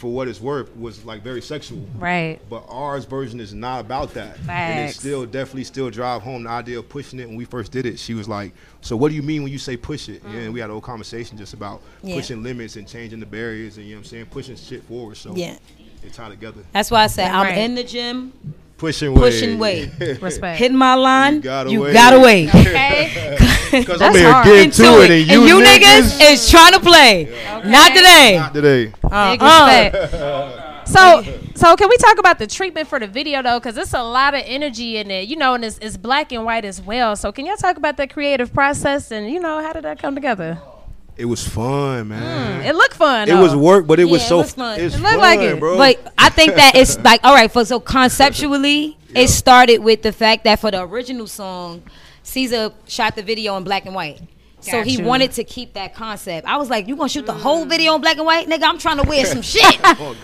for 0.00 0.10
what 0.10 0.28
it's 0.28 0.40
worth, 0.40 0.74
was 0.78 1.04
like 1.04 1.22
very 1.22 1.42
sexual. 1.42 1.78
Right. 1.98 2.40
But 2.48 2.64
ours 2.70 3.04
version 3.04 3.38
is 3.38 3.52
not 3.52 3.80
about 3.80 4.14
that. 4.14 4.38
And 4.48 4.88
it 4.88 4.94
still 4.94 5.26
definitely 5.26 5.64
still 5.64 5.90
drive 5.90 6.22
home 6.22 6.44
the 6.44 6.48
idea 6.48 6.78
of 6.78 6.88
pushing 6.88 7.20
it. 7.20 7.28
When 7.28 7.36
we 7.36 7.44
first 7.44 7.70
did 7.70 7.84
it, 7.84 7.98
she 7.98 8.14
was 8.14 8.26
like, 8.26 8.54
"So 8.80 8.96
what 8.96 9.10
do 9.10 9.14
you 9.14 9.22
mean 9.22 9.42
when 9.42 9.52
you 9.52 9.58
say 9.58 9.76
push 9.76 10.08
it?" 10.08 10.24
Mm. 10.24 10.34
And 10.34 10.54
we 10.54 10.60
had 10.60 10.70
a 10.70 10.72
whole 10.72 10.80
conversation 10.80 11.36
just 11.36 11.52
about 11.52 11.82
Yeah. 12.02 12.14
pushing 12.14 12.42
limits 12.42 12.76
and 12.76 12.88
changing 12.88 13.20
the 13.20 13.26
barriers 13.26 13.76
and 13.76 13.84
you 13.84 13.92
know 13.92 13.98
what 13.98 14.06
I'm 14.06 14.10
saying, 14.10 14.26
pushing 14.30 14.56
shit 14.56 14.82
forward. 14.84 15.18
So 15.18 15.34
Yeah. 15.36 15.56
they 16.02 16.08
tie 16.08 16.30
together. 16.30 16.62
That's 16.72 16.90
why 16.90 17.02
I 17.04 17.06
said 17.06 17.30
I'm 17.30 17.44
Right. 17.44 17.58
in 17.58 17.74
the 17.74 17.84
gym 17.84 18.32
Pushing 18.80 19.12
way. 19.12 19.20
pushing 19.20 19.58
weight. 19.58 19.90
Respect. 20.22 20.58
hitting 20.58 20.76
my 20.78 20.94
line 20.94 21.34
You 21.34 21.40
gotta 21.42 21.70
you 21.70 21.80
wait. 21.82 21.92
gotta 21.92 22.18
wait. 22.18 22.48
Okay. 22.48 23.36
Because 23.70 24.02
I'm 24.02 24.12
here 24.14 24.32
getting 24.42 24.70
to 24.72 24.82
it, 25.02 25.10
it. 25.12 25.28
and 25.30 25.46
you, 25.46 25.60
niggas, 25.60 26.18
is 26.32 26.50
trying 26.50 26.72
to 26.72 26.80
play. 26.80 27.26
Not 27.64 27.94
today. 27.94 28.36
not 28.36 28.52
today. 28.52 28.86
Big 28.86 29.42
Uh-uh. 29.42 30.66
So, 30.86 31.22
so 31.54 31.76
can 31.76 31.88
we 31.88 31.96
talk 31.98 32.18
about 32.18 32.40
the 32.40 32.48
treatment 32.48 32.88
for 32.88 32.98
the 32.98 33.06
video 33.06 33.42
though? 33.42 33.60
Because 33.60 33.76
it's 33.76 33.94
a 33.94 34.02
lot 34.02 34.34
of 34.34 34.42
energy 34.44 34.96
in 34.96 35.08
it, 35.12 35.28
you 35.28 35.36
know, 35.36 35.54
and 35.54 35.64
it's, 35.64 35.78
it's 35.78 35.96
black 35.96 36.32
and 36.32 36.44
white 36.44 36.64
as 36.64 36.82
well. 36.82 37.14
So, 37.14 37.30
can 37.30 37.46
y'all 37.46 37.56
talk 37.56 37.76
about 37.76 37.96
the 37.96 38.08
creative 38.08 38.52
process 38.52 39.12
and 39.12 39.30
you 39.30 39.38
know 39.38 39.62
how 39.62 39.72
did 39.72 39.84
that 39.84 40.00
come 40.02 40.16
together? 40.16 40.58
It 41.20 41.26
was 41.26 41.46
fun, 41.46 42.08
man. 42.08 42.64
It 42.64 42.74
looked 42.74 42.94
fun. 42.94 43.28
It 43.28 43.32
though. 43.32 43.42
was 43.42 43.54
work, 43.54 43.86
but 43.86 44.00
it 44.00 44.04
was 44.04 44.20
Yeah, 44.22 44.26
it 44.26 44.28
so 44.30 44.36
was 44.38 44.54
fun. 44.54 44.80
It's 44.80 44.94
It 44.94 44.98
looked 45.00 45.10
fun, 45.12 45.20
like 45.20 45.40
it. 45.40 45.60
bro. 45.60 45.76
But 45.76 46.12
I 46.16 46.30
think 46.30 46.54
that 46.54 46.74
it's 46.74 46.98
like 47.04 47.20
all 47.24 47.34
right. 47.34 47.50
For 47.52 47.64
so 47.64 47.78
conceptually, 47.78 48.96
it 49.14 49.28
started 49.28 49.78
with 49.82 50.02
the 50.02 50.12
fact 50.12 50.44
that 50.44 50.60
for 50.60 50.70
the 50.70 50.82
original 50.82 51.26
song, 51.26 51.82
Ceasar 52.24 52.72
shot 52.86 53.16
the 53.16 53.22
video 53.22 53.56
in 53.56 53.64
black 53.64 53.84
and 53.86 53.94
white. 53.94 54.20
So 54.62 54.72
Got 54.72 54.86
he 54.86 54.96
you. 54.98 55.04
wanted 55.04 55.32
to 55.32 55.44
keep 55.44 55.72
that 55.74 55.94
concept. 55.94 56.46
I 56.46 56.58
was 56.58 56.68
like, 56.68 56.86
"You 56.86 56.94
gonna 56.96 57.08
shoot 57.08 57.24
the 57.24 57.32
whole 57.32 57.64
video 57.64 57.94
in 57.94 58.02
black 58.02 58.16
and 58.18 58.26
white, 58.26 58.46
nigga? 58.46 58.64
I'm 58.64 58.76
trying 58.78 58.98
to 58.98 59.08
wear 59.08 59.24
some 59.24 59.40
shit." 59.54 59.74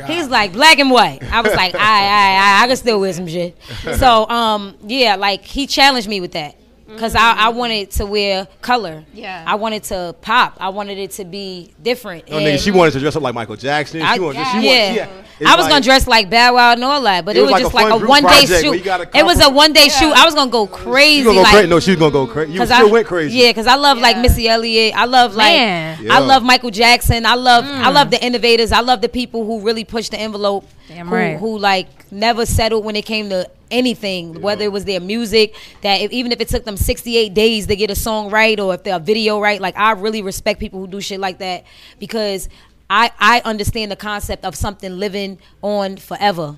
He's 0.07 0.29
like, 0.29 0.53
"Black 0.53 0.79
and 0.79 0.91
white." 0.91 1.23
I 1.33 1.41
was 1.41 1.55
like, 1.55 1.75
"I, 1.75 1.79
I, 1.79 2.61
I, 2.61 2.65
I 2.65 2.67
can 2.67 2.76
still 2.76 3.00
wear 3.00 3.12
some 3.12 3.26
shit." 3.26 3.57
So, 3.99 4.29
um, 4.29 4.76
yeah, 4.87 5.17
like 5.17 5.43
he 5.45 5.67
challenged 5.67 6.09
me 6.09 6.21
with 6.21 6.33
that 6.33 6.57
because 6.87 7.14
I, 7.14 7.33
I 7.37 7.49
wanted 7.49 7.90
to 7.93 8.07
wear 8.07 8.47
color. 8.62 9.05
Yeah. 9.12 9.45
I 9.47 9.57
wanted 9.57 9.83
to 9.85 10.14
pop. 10.21 10.57
I 10.61 10.69
wanted 10.69 10.99
it 10.99 11.11
to 11.12 11.25
be 11.25 11.73
different. 11.83 12.28
No, 12.31 12.37
nigga, 12.38 12.62
she 12.62 12.71
wanted 12.71 12.93
to 12.93 13.00
dress 13.00 13.16
up 13.16 13.23
like 13.23 13.35
Michael 13.35 13.57
Jackson. 13.57 14.00
She 14.00 14.07
I- 14.07 14.19
wanted, 14.19 14.38
she 14.47 14.57
wanted, 14.57 14.64
yeah. 14.95 15.09
It's 15.38 15.50
I 15.50 15.55
was 15.57 15.64
like- 15.64 15.71
gonna 15.73 15.85
dress 15.85 16.07
like 16.07 16.31
Bow 16.31 16.55
Wow 16.55 16.73
and 16.73 16.83
all 16.85 17.02
that, 17.02 17.25
but 17.25 17.37
It 17.37 17.40
it, 17.40 17.43
was 17.43 17.52
was, 17.52 17.52
like 17.52 17.61
a 17.61 17.64
just 17.64 17.75
like 17.75 18.02
a 18.02 18.07
one 18.07 18.23
day 18.23 18.28
project 18.47 18.62
shoot. 18.62 19.14
It 19.14 19.25
was 19.25 19.40
a 19.45 19.50
one 19.50 19.73
day 19.73 19.88
shoot. 19.88 20.12
I 20.12 20.25
was 20.25 20.35
gonna 20.35 20.50
go 20.50 20.66
crazy. 20.66 21.19
You 21.19 21.25
gonna 21.25 21.37
go 21.38 21.43
like, 21.43 21.52
crazy? 21.52 21.69
No, 21.69 21.81
she 21.81 21.90
was 21.90 21.99
gonna 22.00 22.11
go 22.12 22.26
crazy. 22.26 22.52
You 22.52 22.59
Cause 22.61 22.69
still 22.69 22.88
I 22.88 22.90
went 22.90 23.07
crazy. 23.07 23.37
Yeah, 23.38 23.50
because 23.50 23.66
I 23.66 23.75
love 23.75 23.99
like 23.99 24.16
Missy 24.19 24.49
Elliott. 24.49 24.95
I 24.97 25.05
love 25.05 25.35
like 25.35 25.52
Man. 25.52 26.11
I 26.11 26.21
love 26.21 26.43
Michael 26.43 26.71
Jackson. 26.71 27.26
I 27.26 27.35
love 27.35 27.64
I 27.64 27.90
Mm. 27.90 27.95
love 27.95 28.11
the 28.11 28.25
innovators. 28.25 28.73
I 28.73 28.81
love 28.81 29.00
the 29.02 29.09
people 29.11 29.45
who 29.45 29.61
really 29.61 29.85
push 29.85 30.09
the 30.09 30.19
envelope. 30.19 30.64
Damn 30.88 31.09
who, 31.09 31.14
right. 31.14 31.38
who 31.38 31.59
like 31.59 32.11
never 32.12 32.47
settled 32.47 32.85
when 32.85 32.97
it 32.97 33.05
came 33.05 33.28
to 33.31 33.50
anything, 33.70 34.40
whether 34.40 34.64
it 34.64 34.73
was 34.73 34.85
their 34.85 35.00
music. 35.00 35.54
That 35.82 36.00
if, 36.00 36.11
even 36.12 36.32
if 36.32 36.40
it 36.40 36.49
took 36.49 36.64
them 36.64 36.76
68 36.76 37.35
days 37.35 37.66
to 37.66 37.76
get 37.76 37.90
a 37.90 37.94
song 37.96 38.30
right 38.30 38.58
or 38.58 38.75
if 38.75 38.82
their 38.85 38.99
video 38.99 39.40
right, 39.40 39.61
like 39.61 39.76
I 39.76 39.92
really 39.92 40.23
respect 40.23 40.61
people 40.61 40.80
who 40.80 40.87
do 40.87 41.00
shit 41.00 41.20
like 41.20 41.38
that 41.38 41.64
because. 41.99 42.49
I, 42.88 43.11
I 43.18 43.42
understand 43.44 43.90
the 43.90 43.96
concept 43.96 44.44
of 44.44 44.54
something 44.54 44.96
living 44.96 45.40
on 45.61 45.96
forever. 45.96 46.56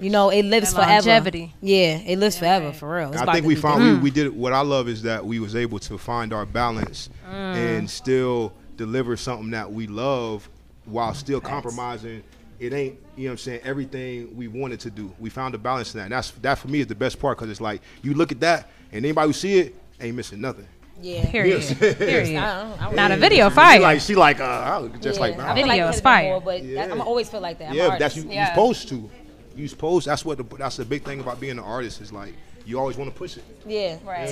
You 0.00 0.10
know, 0.10 0.30
it 0.30 0.44
lives 0.44 0.72
That 0.72 0.76
forever. 0.84 1.08
longevity. 1.08 1.54
Yeah, 1.60 1.98
it 2.06 2.20
lives 2.20 2.38
forever 2.38 2.72
for 2.72 2.94
real. 2.98 3.12
It's 3.12 3.20
I 3.20 3.32
think 3.32 3.46
we 3.46 3.56
found 3.56 3.82
we, 3.82 3.98
we 3.98 4.10
did 4.12 4.32
what 4.32 4.52
I 4.52 4.60
love 4.60 4.86
is 4.88 5.02
that 5.02 5.26
we 5.26 5.40
was 5.40 5.56
able 5.56 5.80
to 5.80 5.98
find 5.98 6.32
our 6.32 6.46
balance 6.46 7.10
Mm. 7.28 7.56
and 7.78 7.90
still 7.90 8.52
deliver 8.76 9.16
something 9.16 9.50
that 9.50 9.72
we 9.72 9.88
love 9.88 10.48
while 10.84 11.12
still 11.14 11.40
compromising. 11.40 12.22
It 12.58 12.72
ain't 12.72 12.98
you 13.16 13.24
know 13.24 13.30
what 13.30 13.32
I'm 13.32 13.38
saying 13.38 13.60
everything 13.64 14.34
we 14.36 14.48
wanted 14.48 14.80
to 14.80 14.90
do. 14.90 15.12
We 15.18 15.30
found 15.30 15.54
a 15.54 15.58
balance 15.58 15.94
in 15.94 15.98
that. 15.98 16.04
And 16.04 16.12
that's 16.12 16.30
that 16.32 16.58
for 16.58 16.68
me 16.68 16.80
is 16.80 16.86
the 16.86 16.94
best 16.94 17.18
part 17.20 17.36
because 17.38 17.50
it's 17.50 17.60
like 17.60 17.82
you 18.02 18.14
look 18.14 18.32
at 18.32 18.40
that 18.40 18.70
and 18.92 19.04
anybody 19.04 19.28
who 19.28 19.32
see 19.32 19.58
it 19.58 19.76
ain't 20.00 20.16
missing 20.16 20.40
nothing. 20.40 20.66
Yeah. 21.02 21.30
Period. 21.30 21.62
Period. 21.78 22.36
I 22.36 22.62
don't 22.62 22.80
know. 22.80 22.86
I 22.88 22.92
Now 22.94 23.08
the 23.08 23.14
would- 23.14 23.20
video 23.20 23.48
She 23.50 23.54
fire. 23.54 23.80
like 23.80 24.00
she 24.00 24.14
like 24.14 24.40
uh 24.40 24.44
I 24.44 24.78
look 24.78 25.00
just 25.00 25.20
like 25.20 25.36
nah. 25.36 25.52
I 25.52 25.54
feel 25.54 25.66
like 25.66 25.72
Video 25.72 25.86
it 25.86 25.90
is 25.90 25.94
could've 25.96 26.02
fire. 26.02 26.30
more, 26.30 26.40
but 26.40 26.62
that, 26.74 26.90
I'm 26.92 27.00
always 27.02 27.28
feel 27.28 27.40
like 27.40 27.58
that. 27.58 27.70
I'm 27.70 27.74
yeah, 27.74 27.88
that's 27.98 28.14
artist. 28.14 28.16
you, 28.26 28.32
Yeah. 28.32 28.42
you 28.42 28.48
supposed 28.54 28.88
to. 28.88 29.10
You 29.54 29.68
supposed 29.68 30.06
that's 30.06 30.24
what 30.24 30.38
the, 30.38 30.56
that's 30.56 30.76
the 30.76 30.84
big 30.84 31.02
thing 31.04 31.20
about 31.20 31.40
being 31.40 31.52
an 31.52 31.58
artist 31.60 32.00
is 32.00 32.12
like 32.12 32.34
you 32.66 32.78
always 32.78 32.96
want 32.96 33.10
to 33.12 33.16
push 33.16 33.36
it. 33.36 33.44
Yeah. 33.64 33.98
Right. 34.04 34.28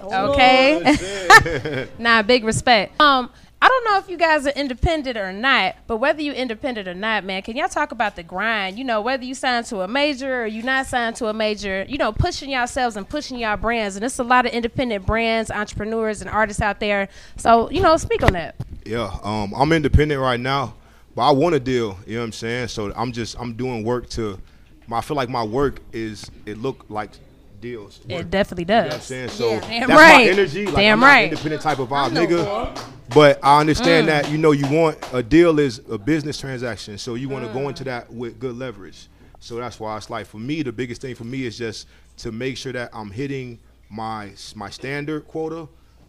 Oh, 0.00 0.32
Okay. 0.32 1.88
nah, 1.98 2.22
big 2.22 2.44
respect. 2.44 3.00
Um, 3.00 3.30
I 3.62 3.68
don't 3.68 3.84
know 3.84 3.98
if 3.98 4.10
you 4.10 4.16
guys 4.16 4.44
are 4.44 4.50
independent 4.50 5.16
or 5.16 5.32
not, 5.32 5.76
but 5.86 5.98
whether 5.98 6.20
you're 6.20 6.34
independent 6.34 6.88
or 6.88 6.94
not, 6.94 7.24
man, 7.24 7.42
can 7.42 7.56
y'all 7.56 7.68
talk 7.68 7.92
about 7.92 8.16
the 8.16 8.24
grind? 8.24 8.76
You 8.76 8.82
know, 8.84 9.00
whether 9.00 9.24
you 9.24 9.34
signed 9.34 9.66
to 9.66 9.82
a 9.82 9.88
major 9.88 10.42
or 10.42 10.46
you 10.46 10.64
not 10.64 10.86
signed 10.86 11.14
to 11.16 11.28
a 11.28 11.32
major, 11.32 11.86
you 11.88 11.96
know, 11.96 12.12
pushing 12.12 12.50
yourselves 12.50 12.96
and 12.96 13.08
pushing 13.08 13.38
y'all 13.38 13.56
brands. 13.56 13.94
And 13.94 14.02
there's 14.02 14.18
a 14.18 14.24
lot 14.24 14.46
of 14.46 14.52
independent 14.52 15.06
brands, 15.06 15.48
entrepreneurs, 15.50 16.20
and 16.20 16.28
artists 16.28 16.60
out 16.60 16.80
there. 16.80 17.08
So, 17.36 17.70
you 17.70 17.80
know, 17.80 17.96
speak 17.96 18.24
on 18.24 18.32
that. 18.32 18.56
Yeah, 18.84 19.16
um, 19.22 19.54
I'm 19.56 19.72
independent 19.72 20.20
right 20.20 20.40
now, 20.40 20.74
but 21.14 21.22
I 21.22 21.30
want 21.30 21.54
a 21.54 21.60
deal. 21.60 21.96
You 22.04 22.14
know 22.14 22.20
what 22.22 22.26
I'm 22.26 22.32
saying? 22.32 22.66
So 22.68 22.92
I'm 22.96 23.12
just 23.12 23.38
I'm 23.38 23.54
doing 23.54 23.84
work 23.84 24.08
to. 24.10 24.40
I 24.90 25.00
feel 25.00 25.16
like 25.16 25.28
my 25.30 25.44
work 25.44 25.80
is 25.92 26.30
it 26.44 26.58
look 26.58 26.84
like 26.90 27.10
deals. 27.62 28.00
It 28.06 28.30
definitely 28.30 28.64
You 28.64 28.66
know 28.66 28.82
what 28.82 28.92
I'm 28.92 28.98
does. 28.98 29.06
saying? 29.06 29.28
So 29.30 29.60
Damn 29.60 29.88
that's 29.88 30.00
right. 30.00 30.26
my 30.26 30.30
energy. 30.30 30.66
Like 30.66 30.76
Damn 30.76 31.02
I'm 31.02 31.08
right. 31.08 31.18
an 31.20 31.30
independent 31.30 31.62
type 31.62 31.78
of 31.78 31.88
vibe 31.88 32.10
nigga. 32.10 32.88
But 33.14 33.38
I 33.42 33.60
understand 33.60 34.04
mm. 34.04 34.10
that 34.10 34.30
you 34.30 34.38
know 34.38 34.52
you 34.52 34.68
want 34.70 34.98
a 35.12 35.22
deal 35.22 35.58
is 35.58 35.80
a 35.90 35.98
business 35.98 36.38
transaction, 36.38 36.98
so 36.98 37.14
you 37.14 37.28
want 37.28 37.46
to 37.46 37.52
go 37.52 37.60
mm. 37.60 37.68
into 37.68 37.84
that 37.84 38.12
with 38.12 38.38
good 38.38 38.56
leverage. 38.56 39.08
So 39.40 39.56
that's 39.56 39.80
why 39.80 39.96
it's 39.96 40.10
like 40.10 40.26
for 40.26 40.38
me 40.38 40.62
the 40.62 40.72
biggest 40.72 41.00
thing 41.00 41.14
for 41.14 41.24
me 41.24 41.46
is 41.46 41.56
just 41.56 41.88
to 42.18 42.32
make 42.32 42.56
sure 42.56 42.72
that 42.72 42.90
I'm 42.92 43.10
hitting 43.10 43.58
my 43.90 44.30
my 44.54 44.70
standard 44.70 45.26
quota, 45.28 45.68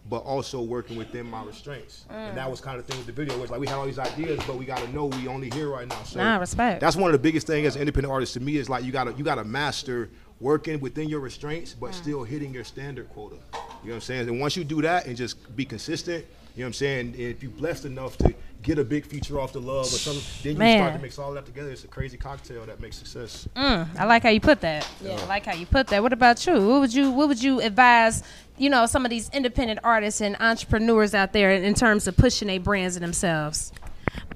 but 0.10 0.20
also 0.20 0.62
working 0.62 0.98
within 0.98 1.30
my 1.30 1.44
restraints. 1.44 2.06
And 2.10 2.34
mm. 2.34 2.36
that 2.36 2.50
was 2.50 2.62
kind 2.62 2.80
of 2.80 2.86
the 2.86 2.92
thing 2.92 3.00
with 3.00 3.08
the 3.08 3.22
video 3.22 3.38
was 3.40 3.50
like 3.50 3.60
we 3.60 3.68
had 3.68 3.76
all 3.76 3.86
these 3.86 4.00
ideas, 4.00 4.40
but 4.48 4.58
we 4.58 4.66
got 4.66 4.80
to 4.80 4.88
know 4.94 5.06
we 5.06 5.28
only 5.28 5.50
here 5.50 5.70
right 5.70 5.88
now. 5.88 6.04
So 6.04 6.20
Nah, 6.20 6.38
respect. 6.38 6.80
That's 6.80 6.96
one 6.96 7.10
of 7.10 7.14
the 7.14 7.20
biggest 7.20 7.48
things 7.48 7.68
as 7.68 7.76
an 7.76 7.82
independent 7.82 8.12
artist 8.12 8.34
to 8.36 8.40
me 8.40 8.58
is 8.58 8.70
like 8.70 8.84
you 8.84 8.92
gotta 8.92 9.14
you 9.14 9.24
gotta 9.24 9.44
master 9.44 10.10
working 10.44 10.80
within 10.82 11.08
your 11.08 11.22
restraints, 11.22 11.74
but 11.74 11.96
still 11.96 12.24
hitting 12.24 12.54
your 12.54 12.66
standard 12.66 13.10
quota. 13.10 13.36
You 13.36 13.40
know 13.40 13.62
what 13.82 13.94
I'm 13.96 14.02
saying? 14.02 14.28
And 14.28 14.40
once 14.42 14.58
you 14.58 14.66
do 14.66 14.82
that 14.82 15.06
and 15.06 15.16
just 15.16 15.56
be 15.56 15.64
consistent, 15.64 16.26
you 16.56 16.60
know 16.60 16.66
what 16.66 16.68
I'm 16.68 16.74
saying? 16.74 17.16
If 17.18 17.42
you're 17.42 17.52
blessed 17.52 17.86
enough 17.86 18.18
to 18.18 18.36
get 18.62 18.78
a 18.78 18.84
big 18.84 19.06
feature 19.06 19.40
off 19.40 19.54
the 19.54 19.62
love 19.62 19.86
or 19.86 19.98
something, 19.98 20.24
then 20.44 20.54
you 20.54 20.60
Man. 20.60 20.80
start 20.80 20.94
to 20.96 21.02
mix 21.02 21.18
all 21.18 21.34
that 21.34 21.46
together. 21.46 21.72
It's 21.72 21.86
a 21.86 21.88
crazy 21.88 22.18
cocktail 22.18 22.66
that 22.66 22.80
makes 22.80 22.98
success. 22.98 23.48
Mm, 23.56 23.88
I 23.98 24.06
like 24.06 24.24
how 24.24 24.30
you 24.30 24.42
put 24.42 24.62
that. 24.62 24.88
Yeah. 25.02 25.14
I 25.14 25.26
like 25.26 25.46
how 25.46 25.54
you 25.54 25.66
put 25.66 25.88
that. 25.88 26.04
What 26.04 26.14
about 26.14 26.46
you? 26.46 26.54
What 26.54 26.82
would 26.82 26.94
you 26.94 27.10
What 27.10 27.30
would 27.30 27.42
you 27.42 27.62
advise? 27.62 28.22
You 28.58 28.70
know, 28.70 28.86
some 28.86 29.04
of 29.06 29.10
these 29.10 29.30
independent 29.32 29.80
artists 29.84 30.22
and 30.22 30.40
entrepreneurs 30.40 31.16
out 31.16 31.34
there 31.34 31.52
in, 31.54 31.64
in 31.64 31.74
terms 31.74 32.08
of 32.08 32.16
pushing 32.18 32.50
their 32.50 32.60
brands 32.60 32.96
and 32.96 33.04
themselves. 33.04 33.72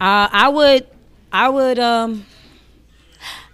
Uh, 0.02 0.28
I 0.32 0.50
would, 0.50 0.88
I 1.32 1.50
would, 1.50 1.78
um, 1.78 2.26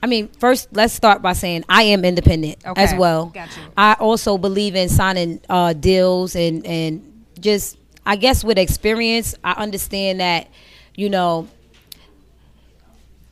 I 0.04 0.06
mean, 0.06 0.28
first 0.38 0.68
let's 0.74 0.94
start 0.94 1.22
by 1.22 1.32
saying 1.32 1.64
I 1.70 1.84
am 1.84 2.04
independent 2.04 2.58
as 2.76 2.94
well. 2.94 3.28
got 3.28 3.56
you. 3.56 3.64
I 3.78 3.94
also 3.94 4.38
believe 4.38 4.76
in 4.76 4.90
signing 4.90 5.40
uh, 5.50 5.72
deals 5.72 6.36
and 6.36 6.66
and 6.66 7.26
just 7.40 7.78
I 8.06 8.18
guess 8.18 8.44
with 8.44 8.58
experience, 8.58 9.34
I 9.46 9.54
understand 9.54 10.20
that 10.20 10.50
you 10.94 11.10
know 11.10 11.48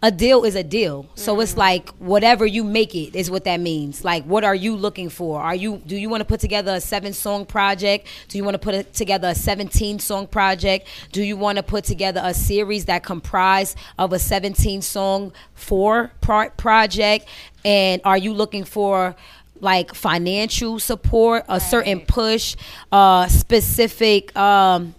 a 0.04 0.10
deal 0.12 0.44
is 0.46 0.56
a 0.56 0.64
deal. 0.64 1.06
So 1.16 1.34
Mm-hmm. 1.34 1.42
it's 1.44 1.58
like 1.58 1.90
whatever 2.00 2.46
you 2.46 2.64
make 2.64 2.96
it 2.96 3.16
is 3.16 3.30
what 3.30 3.44
that 3.44 3.60
means. 3.60 4.04
Like 4.04 4.24
what 4.26 4.44
are 4.44 4.56
you 4.56 4.76
looking 4.76 5.10
for? 5.10 5.40
Are 5.42 5.54
you 5.56 5.78
do 5.86 5.96
you 5.96 6.10
want 6.10 6.22
to 6.22 6.26
put 6.26 6.40
together 6.40 6.74
a 6.74 6.82
7 6.82 7.14
song 7.14 7.46
project? 7.46 8.08
Do 8.28 8.38
you 8.38 8.44
want 8.44 8.56
to 8.56 8.60
put 8.60 8.74
it 8.74 8.94
together 8.94 9.30
a 9.30 9.36
17 9.36 10.00
song 10.00 10.26
project? 10.28 10.88
Do 11.12 11.22
you 11.24 11.38
want 11.38 11.58
to 11.58 11.64
put 11.64 11.84
together 11.84 12.22
a 12.24 12.34
series 12.34 12.86
that 12.86 13.04
comprise 13.04 13.76
of 14.00 14.12
a 14.14 14.20
17 14.20 14.82
song 14.82 15.34
four 15.54 16.12
pro- 16.22 16.50
project? 16.50 17.28
And 17.64 18.02
are 18.04 18.18
you 18.18 18.34
looking 18.34 18.64
for 18.64 19.16
like 19.60 19.94
financial 19.94 20.80
support, 20.80 21.46
a 21.48 21.60
certain 21.60 22.00
push, 22.02 22.56
uh 22.92 23.28
specific 23.28 24.36
um 24.36 24.96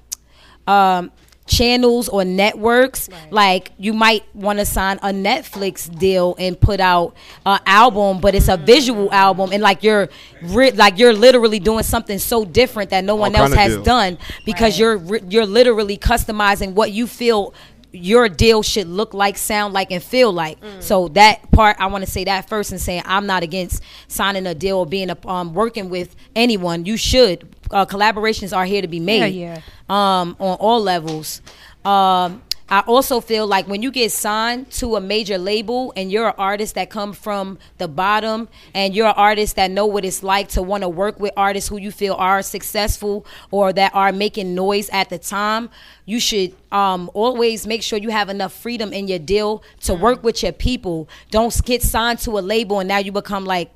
um 0.69 1.11
channels 1.47 2.09
or 2.09 2.25
networks 2.25 3.09
like 3.31 3.73
you 3.77 3.93
might 3.93 4.23
want 4.35 4.59
to 4.61 4.65
sign 4.65 4.97
a 4.99 5.09
netflix 5.09 5.93
deal 5.99 6.37
and 6.39 6.59
put 6.61 6.79
out 6.79 7.15
an 7.45 7.59
album 7.67 8.21
but 8.21 8.35
it's 8.35 8.49
a 8.49 8.57
visual 8.57 9.13
album 9.13 9.51
and 9.53 9.61
like 9.63 9.83
you're 9.83 10.09
ri- 10.43 10.71
like 10.71 10.99
you're 10.99 11.13
literally 11.13 11.59
doing 11.59 11.83
something 11.83 12.19
so 12.19 12.45
different 12.45 12.91
that 12.91 13.03
no 13.03 13.17
one 13.17 13.35
else 13.35 13.53
has 13.53 13.75
deal. 13.75 13.83
done 13.83 14.19
because 14.47 14.79
you're 14.79 14.97
ri- 14.97 15.23
you're 15.29 15.47
literally 15.47 15.99
customizing 15.99 16.75
what 16.75 16.93
you 16.93 17.07
feel 17.07 17.53
your 17.95 18.27
deal 18.27 18.63
should 18.63 18.87
look 18.87 19.13
like, 19.13 19.37
sound 19.37 19.75
like, 19.75 19.91
and 19.93 20.03
feel 20.03 20.33
like. 20.33 20.57
So 20.81 21.09
that 21.09 21.51
part, 21.53 21.77
I 21.79 21.87
want 21.89 22.03
to 22.05 22.11
say 22.11 22.25
that 22.25 22.49
first 22.49 22.73
and 22.73 22.81
saying 22.81 23.03
I'm 23.05 23.27
not 23.27 23.43
against 23.43 23.83
signing 24.09 24.47
a 24.47 24.55
deal 24.55 24.79
or 24.79 24.87
being 24.87 25.11
a, 25.11 25.29
um, 25.29 25.53
working 25.53 25.91
with 25.91 26.17
anyone. 26.35 26.87
You 26.87 26.97
should. 26.97 27.55
Uh, 27.73 27.87
collaborations 27.87 28.57
are 28.57 28.65
here 28.65 28.83
to 28.83 28.89
be 28.89 29.01
made. 29.01 29.35
yeah. 29.35 29.61
Um, 29.89 30.37
on 30.39 30.57
all 30.61 30.81
levels. 30.81 31.43
Um, 31.85 32.43
I 32.73 32.81
also 32.87 33.21
feel 33.21 33.47
like 33.47 33.69
when 33.69 33.83
you 33.83 33.91
get 33.91 34.13
signed 34.13 34.71
to 34.71 34.97
a 34.97 35.01
major 35.01 35.37
label 35.37 35.93
and 35.95 36.11
you're 36.11 36.29
an 36.29 36.35
artist 36.39 36.75
that 36.77 36.89
come 36.89 37.13
from 37.13 37.59
the 37.77 37.87
bottom 37.87 38.49
and 38.73 38.95
you're 38.95 39.09
an 39.09 39.15
artist 39.15 39.57
that 39.57 39.71
know 39.71 39.85
what 39.85 40.07
it's 40.07 40.23
like 40.23 40.49
to 40.51 40.63
want 40.63 40.83
to 40.83 40.89
work 40.89 41.21
with 41.21 41.35
artists 41.37 41.69
who 41.69 41.77
you 41.77 41.91
feel 41.91 42.15
are 42.15 42.41
successful 42.41 43.27
or 43.51 43.75
that 43.75 43.95
are 43.95 44.11
making 44.11 44.55
noise 44.55 44.89
at 44.89 45.11
the 45.11 45.19
time, 45.19 45.69
you 46.07 46.19
should 46.19 46.55
um, 46.73 47.11
always 47.13 47.67
make 47.67 47.83
sure 47.83 47.99
you 47.99 48.09
have 48.09 48.31
enough 48.31 48.55
freedom 48.55 48.95
in 48.95 49.07
your 49.07 49.19
deal 49.19 49.63
to 49.81 49.93
work 49.93 50.25
with 50.25 50.43
your 50.43 50.53
people. 50.53 51.11
Don't 51.31 51.55
get 51.67 51.83
signed 51.83 52.21
to 52.21 52.39
a 52.39 52.41
label 52.41 52.81
and 52.81 52.89
now 52.89 52.97
you 52.97 53.13
become 53.13 53.45
like 53.45 53.71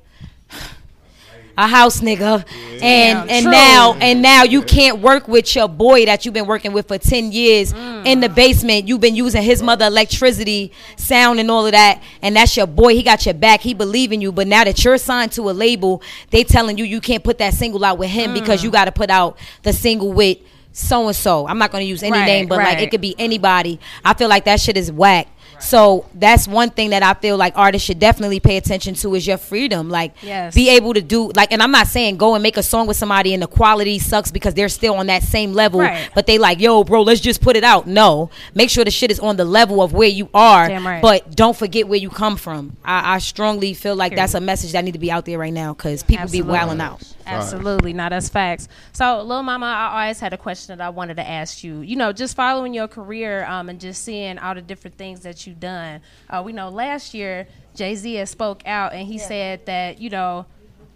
a 1.57 1.67
house 1.67 2.01
nigga. 2.01 2.45
And 2.81 3.29
and 3.29 3.43
true. 3.43 3.51
now 3.51 3.93
and 3.99 4.21
now 4.21 4.43
you 4.43 4.61
can't 4.61 4.99
work 4.99 5.27
with 5.27 5.55
your 5.55 5.67
boy 5.67 6.05
that 6.05 6.23
you've 6.23 6.33
been 6.33 6.45
working 6.45 6.73
with 6.73 6.87
for 6.87 6.97
10 6.97 7.31
years 7.31 7.73
mm. 7.73 8.05
in 8.05 8.19
the 8.19 8.29
basement. 8.29 8.87
You've 8.87 9.01
been 9.01 9.15
using 9.15 9.41
his 9.41 9.63
mother 9.63 9.85
electricity 9.85 10.71
sound 10.95 11.39
and 11.39 11.49
all 11.49 11.65
of 11.65 11.71
that. 11.71 12.01
And 12.21 12.35
that's 12.35 12.55
your 12.55 12.67
boy. 12.67 12.93
He 12.93 13.01
got 13.01 13.25
your 13.25 13.33
back. 13.33 13.61
He 13.61 13.73
believe 13.73 14.11
in 14.11 14.21
you. 14.21 14.31
But 14.31 14.47
now 14.47 14.63
that 14.63 14.83
you're 14.83 14.97
signed 14.99 15.31
to 15.33 15.49
a 15.49 15.51
label 15.51 16.01
they 16.29 16.43
telling 16.43 16.77
you 16.77 16.85
you 16.85 17.01
can't 17.01 17.23
put 17.23 17.39
that 17.39 17.53
single 17.53 17.83
out 17.83 17.97
with 17.97 18.09
him 18.09 18.33
because 18.33 18.63
you 18.63 18.69
mm. 18.69 18.73
got 18.73 18.85
to 18.85 18.91
put 18.91 19.09
out 19.09 19.37
the 19.63 19.73
single 19.73 20.13
with 20.13 20.37
so 20.71 21.07
and 21.07 21.15
so. 21.15 21.47
I'm 21.47 21.57
not 21.57 21.71
going 21.71 21.81
to 21.81 21.87
use 21.87 22.03
any 22.03 22.11
Right, 22.11 22.25
name 22.25 22.47
but 22.47 22.59
like 22.59 22.79
it 22.79 22.91
could 22.91 23.01
be 23.01 23.15
anybody. 23.17 23.79
I 24.05 24.13
feel 24.13 24.29
like 24.29 24.45
that 24.45 24.59
shit 24.59 24.77
is 24.77 24.91
whack 24.91 25.27
So 25.59 26.05
that's 26.13 26.47
one 26.47 26.69
thing 26.69 26.91
that 26.91 27.03
I 27.03 27.13
feel 27.13 27.37
like 27.37 27.53
artists 27.55 27.85
should 27.85 27.99
definitely 27.99 28.39
pay 28.39 28.57
attention 28.57 28.93
to 28.95 29.15
is 29.15 29.25
your 29.25 29.37
freedom. 29.37 29.89
Like 29.89 30.13
Yes. 30.21 30.53
be 30.55 30.69
able 30.69 30.93
to 30.93 31.01
do 31.01 31.31
like 31.35 31.51
and 31.51 31.61
I'm 31.61 31.71
not 31.71 31.87
saying 31.87 32.17
go 32.17 32.35
and 32.35 32.43
make 32.43 32.57
a 32.57 32.63
song 32.63 32.87
with 32.87 32.97
somebody 32.97 33.33
and 33.33 33.41
the 33.41 33.47
quality 33.47 33.99
sucks 33.99 34.31
because 34.31 34.53
they're 34.53 34.69
still 34.69 34.95
on 34.95 35.07
that 35.07 35.23
same 35.23 35.53
level. 35.53 35.79
Right. 35.79 36.09
But 36.13 36.27
they 36.27 36.37
like, 36.37 36.59
yo, 36.59 36.83
bro, 36.83 37.01
let's 37.01 37.21
just 37.21 37.41
put 37.41 37.55
it 37.55 37.63
out. 37.63 37.87
No. 37.87 38.29
Make 38.53 38.69
sure 38.69 38.83
the 38.85 38.91
shit 38.91 39.11
is 39.11 39.19
on 39.19 39.37
the 39.37 39.45
level 39.45 39.81
of 39.81 39.93
where 39.93 40.07
you 40.09 40.29
are. 40.33 40.67
Damn 40.67 40.85
right. 40.85 41.01
But 41.01 41.35
don't 41.35 41.55
forget 41.55 41.87
where 41.87 41.99
you 41.99 42.09
come 42.09 42.37
from. 42.37 42.77
I, 42.83 43.15
I 43.15 43.17
strongly 43.19 43.73
feel 43.73 43.95
like 43.95 44.15
that's 44.15 44.33
a 44.33 44.41
message 44.41 44.71
that 44.73 44.83
need 44.83 44.93
to 44.93 44.99
be 44.99 45.11
out 45.11 45.25
there 45.25 45.39
right 45.39 45.53
now 45.53 45.73
because 45.73 46.03
people 46.03 46.23
Absolutely. 46.23 46.47
be 46.47 46.51
wilding 46.51 46.81
out. 46.81 47.01
Absolutely, 47.27 47.93
now 47.93 48.09
that's 48.09 48.29
facts. 48.29 48.67
So, 48.93 49.21
little 49.21 49.43
Mama, 49.43 49.65
I 49.65 50.03
always 50.03 50.19
had 50.19 50.33
a 50.33 50.37
question 50.37 50.77
that 50.77 50.83
I 50.83 50.89
wanted 50.89 51.15
to 51.15 51.27
ask 51.27 51.63
you. 51.63 51.81
You 51.81 51.95
know, 51.95 52.13
just 52.13 52.35
following 52.35 52.73
your 52.73 52.87
career 52.87 53.45
um, 53.45 53.69
and 53.69 53.79
just 53.79 54.03
seeing 54.03 54.37
all 54.39 54.55
the 54.55 54.61
different 54.61 54.97
things 54.97 55.21
that 55.21 55.45
you've 55.47 55.59
done. 55.59 56.01
Uh, 56.29 56.43
we 56.45 56.51
know 56.53 56.69
last 56.69 57.13
year 57.13 57.47
Jay 57.75 57.95
Z 57.95 58.25
spoke 58.25 58.61
out 58.67 58.93
and 58.93 59.07
he 59.07 59.17
said 59.17 59.65
that 59.65 59.99
you 59.99 60.09
know 60.09 60.45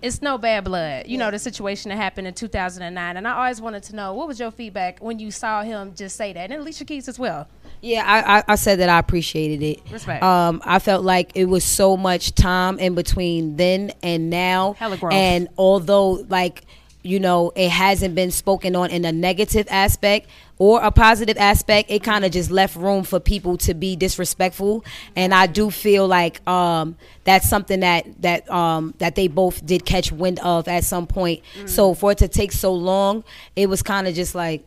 it's 0.01 0.21
no 0.21 0.37
bad 0.37 0.63
blood. 0.63 1.07
You 1.07 1.17
know 1.17 1.31
the 1.31 1.39
situation 1.39 1.89
that 1.89 1.95
happened 1.95 2.27
in 2.27 2.33
2009, 2.33 3.17
and 3.17 3.27
I 3.27 3.31
always 3.31 3.61
wanted 3.61 3.83
to 3.83 3.95
know 3.95 4.13
what 4.13 4.27
was 4.27 4.39
your 4.39 4.51
feedback 4.51 4.99
when 4.99 5.19
you 5.19 5.31
saw 5.31 5.63
him 5.63 5.93
just 5.95 6.15
say 6.15 6.33
that, 6.33 6.51
and 6.51 6.61
Alicia 6.61 6.85
Keys 6.85 7.07
as 7.07 7.19
well. 7.19 7.47
Yeah, 7.81 8.03
I, 8.05 8.37
I, 8.37 8.43
I 8.49 8.55
said 8.55 8.79
that 8.79 8.89
I 8.89 8.99
appreciated 8.99 9.63
it. 9.63 9.79
Respect. 9.91 10.21
Um, 10.23 10.61
I 10.65 10.77
felt 10.77 11.03
like 11.03 11.31
it 11.33 11.45
was 11.45 11.63
so 11.63 11.97
much 11.97 12.35
time 12.35 12.77
in 12.77 12.93
between 12.93 13.55
then 13.55 13.91
and 14.03 14.29
now. 14.29 14.75
And 15.11 15.47
although, 15.57 16.11
like, 16.29 16.63
you 17.03 17.19
know, 17.19 17.51
it 17.55 17.69
hasn't 17.69 18.15
been 18.15 18.31
spoken 18.31 18.75
on 18.75 18.91
in 18.91 19.05
a 19.05 19.11
negative 19.11 19.67
aspect 19.69 20.27
or 20.61 20.79
a 20.83 20.91
positive 20.91 21.37
aspect, 21.37 21.89
it 21.89 22.03
kind 22.03 22.23
of 22.23 22.31
just 22.31 22.51
left 22.51 22.75
room 22.75 23.03
for 23.03 23.19
people 23.19 23.57
to 23.57 23.73
be 23.73 23.95
disrespectful. 23.95 24.85
And 25.15 25.33
I 25.33 25.47
do 25.47 25.71
feel 25.71 26.07
like 26.07 26.47
um, 26.47 26.97
that's 27.23 27.49
something 27.49 27.79
that 27.79 28.05
that 28.21 28.47
um, 28.51 28.93
that 28.99 29.15
they 29.15 29.27
both 29.27 29.65
did 29.65 29.85
catch 29.85 30.11
wind 30.11 30.39
of 30.43 30.67
at 30.67 30.83
some 30.83 31.07
point. 31.07 31.41
So 31.65 31.95
for 31.95 32.11
it 32.11 32.19
to 32.19 32.27
take 32.27 32.51
so 32.51 32.73
long, 32.75 33.23
it 33.55 33.69
was 33.69 33.81
kind 33.81 34.07
of 34.07 34.13
just 34.13 34.35
like 34.35 34.63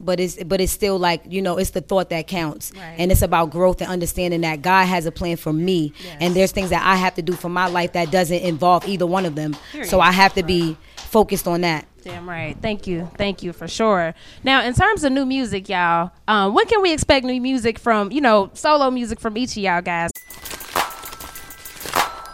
but 0.00 0.18
it's 0.18 0.42
but 0.44 0.60
it's 0.60 0.72
still 0.72 0.98
like 0.98 1.22
you 1.28 1.42
know 1.42 1.58
it's 1.58 1.70
the 1.70 1.80
thought 1.82 2.08
that 2.08 2.26
counts. 2.26 2.72
Right. 2.74 2.96
and 2.98 3.12
it's 3.12 3.22
about 3.22 3.50
growth 3.50 3.80
and 3.80 3.90
understanding 3.90 4.40
that 4.40 4.62
god 4.62 4.86
has 4.86 5.04
a 5.06 5.12
plan 5.12 5.36
for 5.36 5.52
me. 5.52 5.92
And 6.20 6.34
there's 6.34 6.52
things 6.52 6.70
that 6.70 6.82
i 6.84 6.96
have 6.96 7.14
to 7.16 7.22
do 7.22 7.34
for 7.34 7.48
my 7.48 7.66
life 7.66 7.92
that 7.92 8.10
doesn't 8.10 8.40
involve 8.40 8.88
either 8.88 9.06
one 9.06 9.26
of 9.26 9.34
them. 9.34 9.54
So 9.84 10.00
i 10.00 10.10
have 10.10 10.32
to 10.34 10.42
be 10.42 10.76
focused 11.14 11.46
on 11.46 11.60
that 11.60 11.86
Damn 12.04 12.28
right. 12.28 12.54
Thank 12.60 12.86
you. 12.86 13.08
Thank 13.16 13.42
you 13.42 13.54
for 13.54 13.66
sure. 13.66 14.14
Now, 14.42 14.62
in 14.62 14.74
terms 14.74 15.04
of 15.04 15.12
new 15.12 15.24
music, 15.24 15.70
y'all, 15.70 16.10
um, 16.28 16.52
when 16.52 16.66
can 16.66 16.82
we 16.82 16.92
expect 16.92 17.24
new 17.24 17.40
music 17.40 17.78
from, 17.78 18.12
you 18.12 18.20
know, 18.20 18.50
solo 18.52 18.90
music 18.90 19.18
from 19.20 19.38
each 19.38 19.52
of 19.52 19.62
y'all 19.62 19.80
guys? 19.80 20.10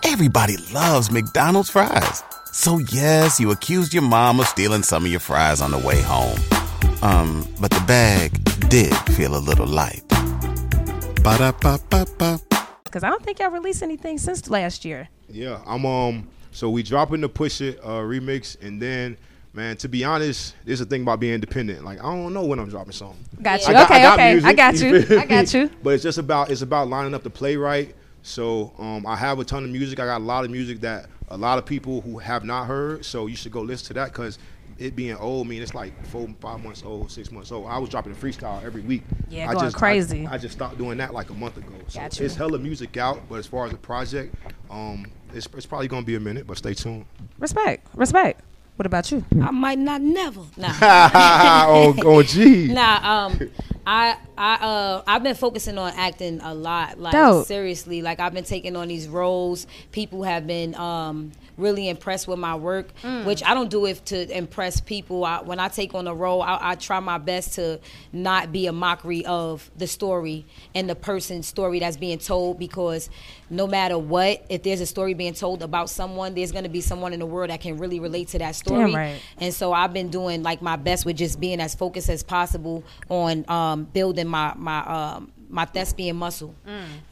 Everybody 0.02 0.56
loves 0.74 1.12
McDonald's 1.12 1.70
fries. 1.70 2.24
So 2.52 2.78
yes, 2.90 3.38
you 3.38 3.52
accused 3.52 3.94
your 3.94 4.02
mom 4.02 4.40
of 4.40 4.48
stealing 4.48 4.82
some 4.82 5.04
of 5.04 5.10
your 5.12 5.20
fries 5.20 5.60
on 5.60 5.70
the 5.70 5.78
way 5.78 6.02
home. 6.02 6.40
Um, 7.00 7.46
but 7.60 7.70
the 7.70 7.84
bag 7.86 8.32
did 8.68 8.92
feel 9.14 9.36
a 9.36 9.42
little 9.50 9.68
light. 9.68 10.02
Ba-da-ba-ba-ba. 11.22 12.40
Because 12.82 13.04
I 13.04 13.08
don't 13.08 13.22
think 13.22 13.38
y'all 13.38 13.50
released 13.50 13.84
anything 13.84 14.18
since 14.18 14.50
last 14.50 14.84
year. 14.84 15.08
Yeah, 15.28 15.60
I'm 15.64 15.86
um. 15.86 16.28
So 16.52 16.70
we 16.70 16.82
dropping 16.82 17.20
the 17.20 17.28
push 17.28 17.60
it 17.60 17.78
uh, 17.82 18.00
remix, 18.00 18.60
and 18.60 18.80
then 18.80 19.16
man, 19.52 19.76
to 19.78 19.88
be 19.88 20.04
honest, 20.04 20.54
there's 20.64 20.80
a 20.80 20.84
thing 20.84 21.02
about 21.02 21.20
being 21.20 21.34
independent. 21.34 21.84
Like 21.84 21.98
I 22.00 22.02
don't 22.02 22.32
know 22.32 22.44
when 22.44 22.58
I'm 22.58 22.68
dropping 22.68 22.92
something. 22.92 23.18
Got 23.42 23.64
I 23.64 23.68
you. 23.68 23.72
got- 23.72 23.76
I 23.76 23.84
okay, 23.84 24.02
got 24.02 24.14
okay. 24.14 24.48
I 24.48 24.52
got 24.52 24.74
you 24.76 24.96
you. 24.96 25.18
I 25.20 25.26
got 25.26 25.54
you. 25.54 25.70
But 25.82 25.94
it's 25.94 26.02
just 26.02 26.18
about 26.18 26.50
it's 26.50 26.62
about 26.62 26.88
lining 26.88 27.14
up 27.14 27.22
the 27.22 27.30
playwright. 27.30 27.94
So 28.22 28.72
um, 28.78 29.06
I 29.06 29.16
have 29.16 29.38
a 29.38 29.44
ton 29.44 29.64
of 29.64 29.70
music. 29.70 29.98
I 29.98 30.04
got 30.04 30.20
a 30.20 30.24
lot 30.24 30.44
of 30.44 30.50
music 30.50 30.80
that 30.80 31.08
a 31.28 31.36
lot 31.36 31.58
of 31.58 31.64
people 31.64 32.00
who 32.00 32.18
have 32.18 32.44
not 32.44 32.66
heard. 32.66 33.04
So 33.04 33.26
you 33.26 33.36
should 33.36 33.52
go 33.52 33.62
listen 33.62 33.86
to 33.88 33.94
that 33.94 34.12
because 34.12 34.38
it 34.78 34.96
being 34.96 35.14
old, 35.16 35.46
I 35.46 35.50
mean, 35.50 35.62
it's 35.62 35.74
like 35.74 35.92
four, 36.06 36.26
five 36.40 36.64
months 36.64 36.82
old, 36.84 37.10
six 37.10 37.30
months 37.30 37.52
old. 37.52 37.66
I 37.66 37.78
was 37.78 37.90
dropping 37.90 38.12
a 38.12 38.14
freestyle 38.14 38.64
every 38.64 38.80
week. 38.80 39.02
Yeah, 39.28 39.50
I 39.50 39.52
going 39.52 39.66
just, 39.66 39.76
crazy. 39.76 40.26
I, 40.26 40.38
just 40.38 40.54
stopped 40.54 40.78
doing 40.78 40.96
that 40.98 41.12
like 41.12 41.28
a 41.28 41.34
month 41.34 41.58
ago. 41.58 41.74
So 41.88 42.00
Got 42.00 42.18
you. 42.18 42.24
it's 42.24 42.34
hella 42.34 42.58
music 42.58 42.96
out, 42.96 43.20
but 43.28 43.36
as 43.36 43.46
far 43.46 43.66
as 43.66 43.72
the 43.72 43.78
project, 43.78 44.34
um, 44.70 45.04
it's, 45.34 45.48
it's 45.54 45.66
probably 45.66 45.88
gonna 45.88 46.06
be 46.06 46.16
a 46.16 46.20
minute, 46.20 46.46
but 46.46 46.58
stay 46.58 46.74
tuned. 46.74 47.06
Respect. 47.38 47.86
Respect. 47.94 48.42
What 48.76 48.86
about 48.86 49.10
you? 49.12 49.22
i 49.42 49.50
might 49.50 49.78
not 49.78 50.00
never 50.00 50.40
nah 50.56 50.72
oh, 51.68 51.94
oh, 51.98 52.22
gee. 52.22 52.68
Nah, 52.72 53.26
um, 53.26 53.50
I 53.86 54.16
I 54.36 54.54
uh 54.54 55.02
I've 55.06 55.22
been 55.22 55.34
focusing 55.34 55.78
on 55.78 55.92
acting 55.96 56.40
a 56.42 56.54
lot. 56.54 56.98
Like 57.00 57.12
Dope. 57.12 57.46
seriously, 57.46 58.02
like 58.02 58.20
I've 58.20 58.34
been 58.34 58.44
taking 58.44 58.76
on 58.76 58.88
these 58.88 59.08
roles. 59.08 59.66
People 59.92 60.22
have 60.24 60.46
been 60.46 60.74
um 60.74 61.32
really 61.56 61.90
impressed 61.90 62.26
with 62.26 62.38
my 62.38 62.54
work, 62.54 62.88
Mm. 63.02 63.26
which 63.26 63.42
I 63.44 63.52
don't 63.52 63.68
do 63.68 63.84
it 63.84 64.02
to 64.06 64.34
impress 64.36 64.80
people. 64.80 65.26
I, 65.26 65.42
when 65.42 65.60
I 65.60 65.68
take 65.68 65.92
on 65.94 66.06
a 66.08 66.14
role, 66.14 66.40
I, 66.40 66.58
I 66.70 66.74
try 66.74 67.00
my 67.00 67.18
best 67.18 67.54
to 67.56 67.80
not 68.14 68.50
be 68.50 68.66
a 68.66 68.72
mockery 68.72 69.26
of 69.26 69.70
the 69.76 69.86
story 69.86 70.46
and 70.74 70.88
the 70.88 70.94
person's 70.94 71.46
story 71.46 71.78
that's 71.80 71.98
being 71.98 72.16
told 72.18 72.58
because 72.58 73.10
no 73.50 73.66
matter 73.66 73.98
what, 73.98 74.42
if 74.48 74.62
there's 74.62 74.80
a 74.80 74.86
story 74.86 75.12
being 75.12 75.34
told 75.34 75.62
about 75.62 75.90
someone, 75.90 76.34
there's 76.34 76.50
gonna 76.52 76.68
be 76.70 76.80
someone 76.80 77.12
in 77.12 77.20
the 77.20 77.26
world 77.26 77.50
that 77.50 77.60
can 77.60 77.76
really 77.76 78.00
relate 78.00 78.28
to 78.28 78.38
that 78.38 78.54
story. 78.54 78.94
right. 78.94 79.20
And 79.38 79.52
so 79.52 79.74
I've 79.74 79.92
been 79.92 80.08
doing 80.08 80.42
like 80.42 80.62
my 80.62 80.76
best 80.76 81.04
with 81.04 81.16
just 81.18 81.38
being 81.40 81.60
as 81.60 81.74
focused 81.74 82.08
as 82.08 82.22
possible 82.22 82.84
on 83.10 83.44
um, 83.48 83.69
building 83.76 84.26
my 84.28 84.52
my 84.56 84.80
um, 84.80 85.32
my 85.48 85.64
thespian 85.64 86.16
muscle 86.16 86.54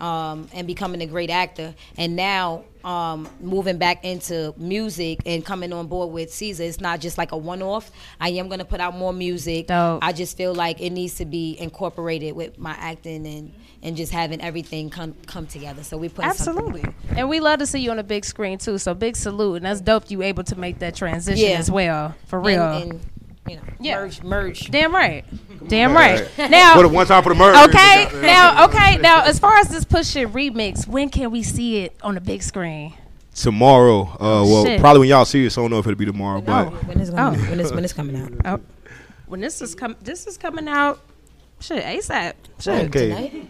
um, 0.00 0.48
and 0.54 0.66
becoming 0.66 1.02
a 1.02 1.06
great 1.06 1.28
actor. 1.30 1.74
And 1.96 2.14
now 2.14 2.64
um, 2.84 3.28
moving 3.40 3.78
back 3.78 4.04
into 4.04 4.54
music 4.56 5.20
and 5.26 5.44
coming 5.44 5.72
on 5.72 5.88
board 5.88 6.12
with 6.12 6.30
Ceasar, 6.30 6.60
it's 6.60 6.80
not 6.80 7.00
just 7.00 7.18
like 7.18 7.32
a 7.32 7.36
one 7.36 7.62
off. 7.62 7.90
I 8.20 8.28
am 8.30 8.46
going 8.46 8.60
to 8.60 8.64
put 8.64 8.80
out 8.80 8.94
more 8.96 9.12
music. 9.12 9.66
Dope. 9.66 10.04
I 10.04 10.12
just 10.12 10.36
feel 10.36 10.54
like 10.54 10.80
it 10.80 10.90
needs 10.90 11.16
to 11.16 11.24
be 11.24 11.56
incorporated 11.58 12.36
with 12.36 12.58
my 12.58 12.76
acting 12.78 13.26
and 13.26 13.52
and 13.82 13.96
just 13.96 14.12
having 14.12 14.40
everything 14.40 14.90
come 14.90 15.14
come 15.26 15.46
together. 15.46 15.82
So 15.82 15.96
we 15.96 16.08
put 16.08 16.24
Absolutely. 16.24 16.84
And 17.10 17.28
we 17.28 17.40
love 17.40 17.58
to 17.58 17.66
see 17.66 17.80
you 17.80 17.90
on 17.90 17.98
a 17.98 18.04
big 18.04 18.24
screen 18.24 18.58
too. 18.58 18.78
So 18.78 18.94
big 18.94 19.16
salute. 19.16 19.56
And 19.56 19.64
that's 19.66 19.80
dope 19.80 20.10
you 20.10 20.22
able 20.22 20.44
to 20.44 20.56
make 20.56 20.78
that 20.78 20.94
transition 20.94 21.44
Yeah. 21.50 21.58
as 21.58 21.70
well. 21.70 22.14
For 22.26 22.38
real. 22.40 22.62
and, 22.62 22.92
and 22.92 23.00
you 23.48 23.56
know 23.56 23.62
Yeah. 23.80 23.96
merge 23.96 24.22
merge. 24.22 24.70
Damn 24.70 24.94
right. 24.94 25.24
Damn 25.68 25.92
right. 25.94 26.26
Now 26.38 26.74
Put 26.74 26.84
it 26.86 26.90
one 26.92 27.06
time 27.06 27.22
for 27.22 27.28
the 27.30 27.34
murder. 27.34 27.58
Okay, 27.70 28.08
now 28.22 28.64
okay, 28.66 28.96
now 28.98 29.24
as 29.24 29.38
far 29.38 29.56
as 29.58 29.68
this 29.68 29.84
push 29.84 30.14
it 30.16 30.28
remix, 30.32 30.86
when 30.86 31.08
can 31.10 31.30
we 31.30 31.42
see 31.42 31.78
it 31.78 31.96
on 32.02 32.14
the 32.14 32.20
big 32.20 32.42
screen? 32.42 32.94
Tomorrow, 33.34 34.00
uh, 34.02 34.16
well, 34.44 34.64
shit. 34.64 34.80
probably 34.80 35.00
when 35.00 35.08
y'all 35.10 35.24
see 35.24 35.44
this, 35.44 35.56
I 35.56 35.60
don't 35.60 35.70
know 35.70 35.78
if 35.78 35.86
it'll 35.86 35.96
be 35.96 36.04
tomorrow, 36.06 36.40
but 36.40 36.70
When 36.86 37.00
is 37.00 37.10
gonna, 37.10 37.36
Oh. 37.36 37.50
when 37.50 37.60
is 37.60 37.72
when 37.72 37.84
is 37.84 37.92
coming 38.00 38.16
out? 38.16 38.32
Oh, 38.44 38.60
when 39.26 39.40
this 39.40 39.60
is 39.62 39.74
com- 39.74 39.96
this 40.02 40.26
is 40.26 40.36
coming 40.36 40.66
out, 40.68 41.00
shit 41.60 41.84
ASAP. 41.84 42.34
Shit, 42.58 42.88
okay. 42.88 43.08
Tonight? 43.08 43.48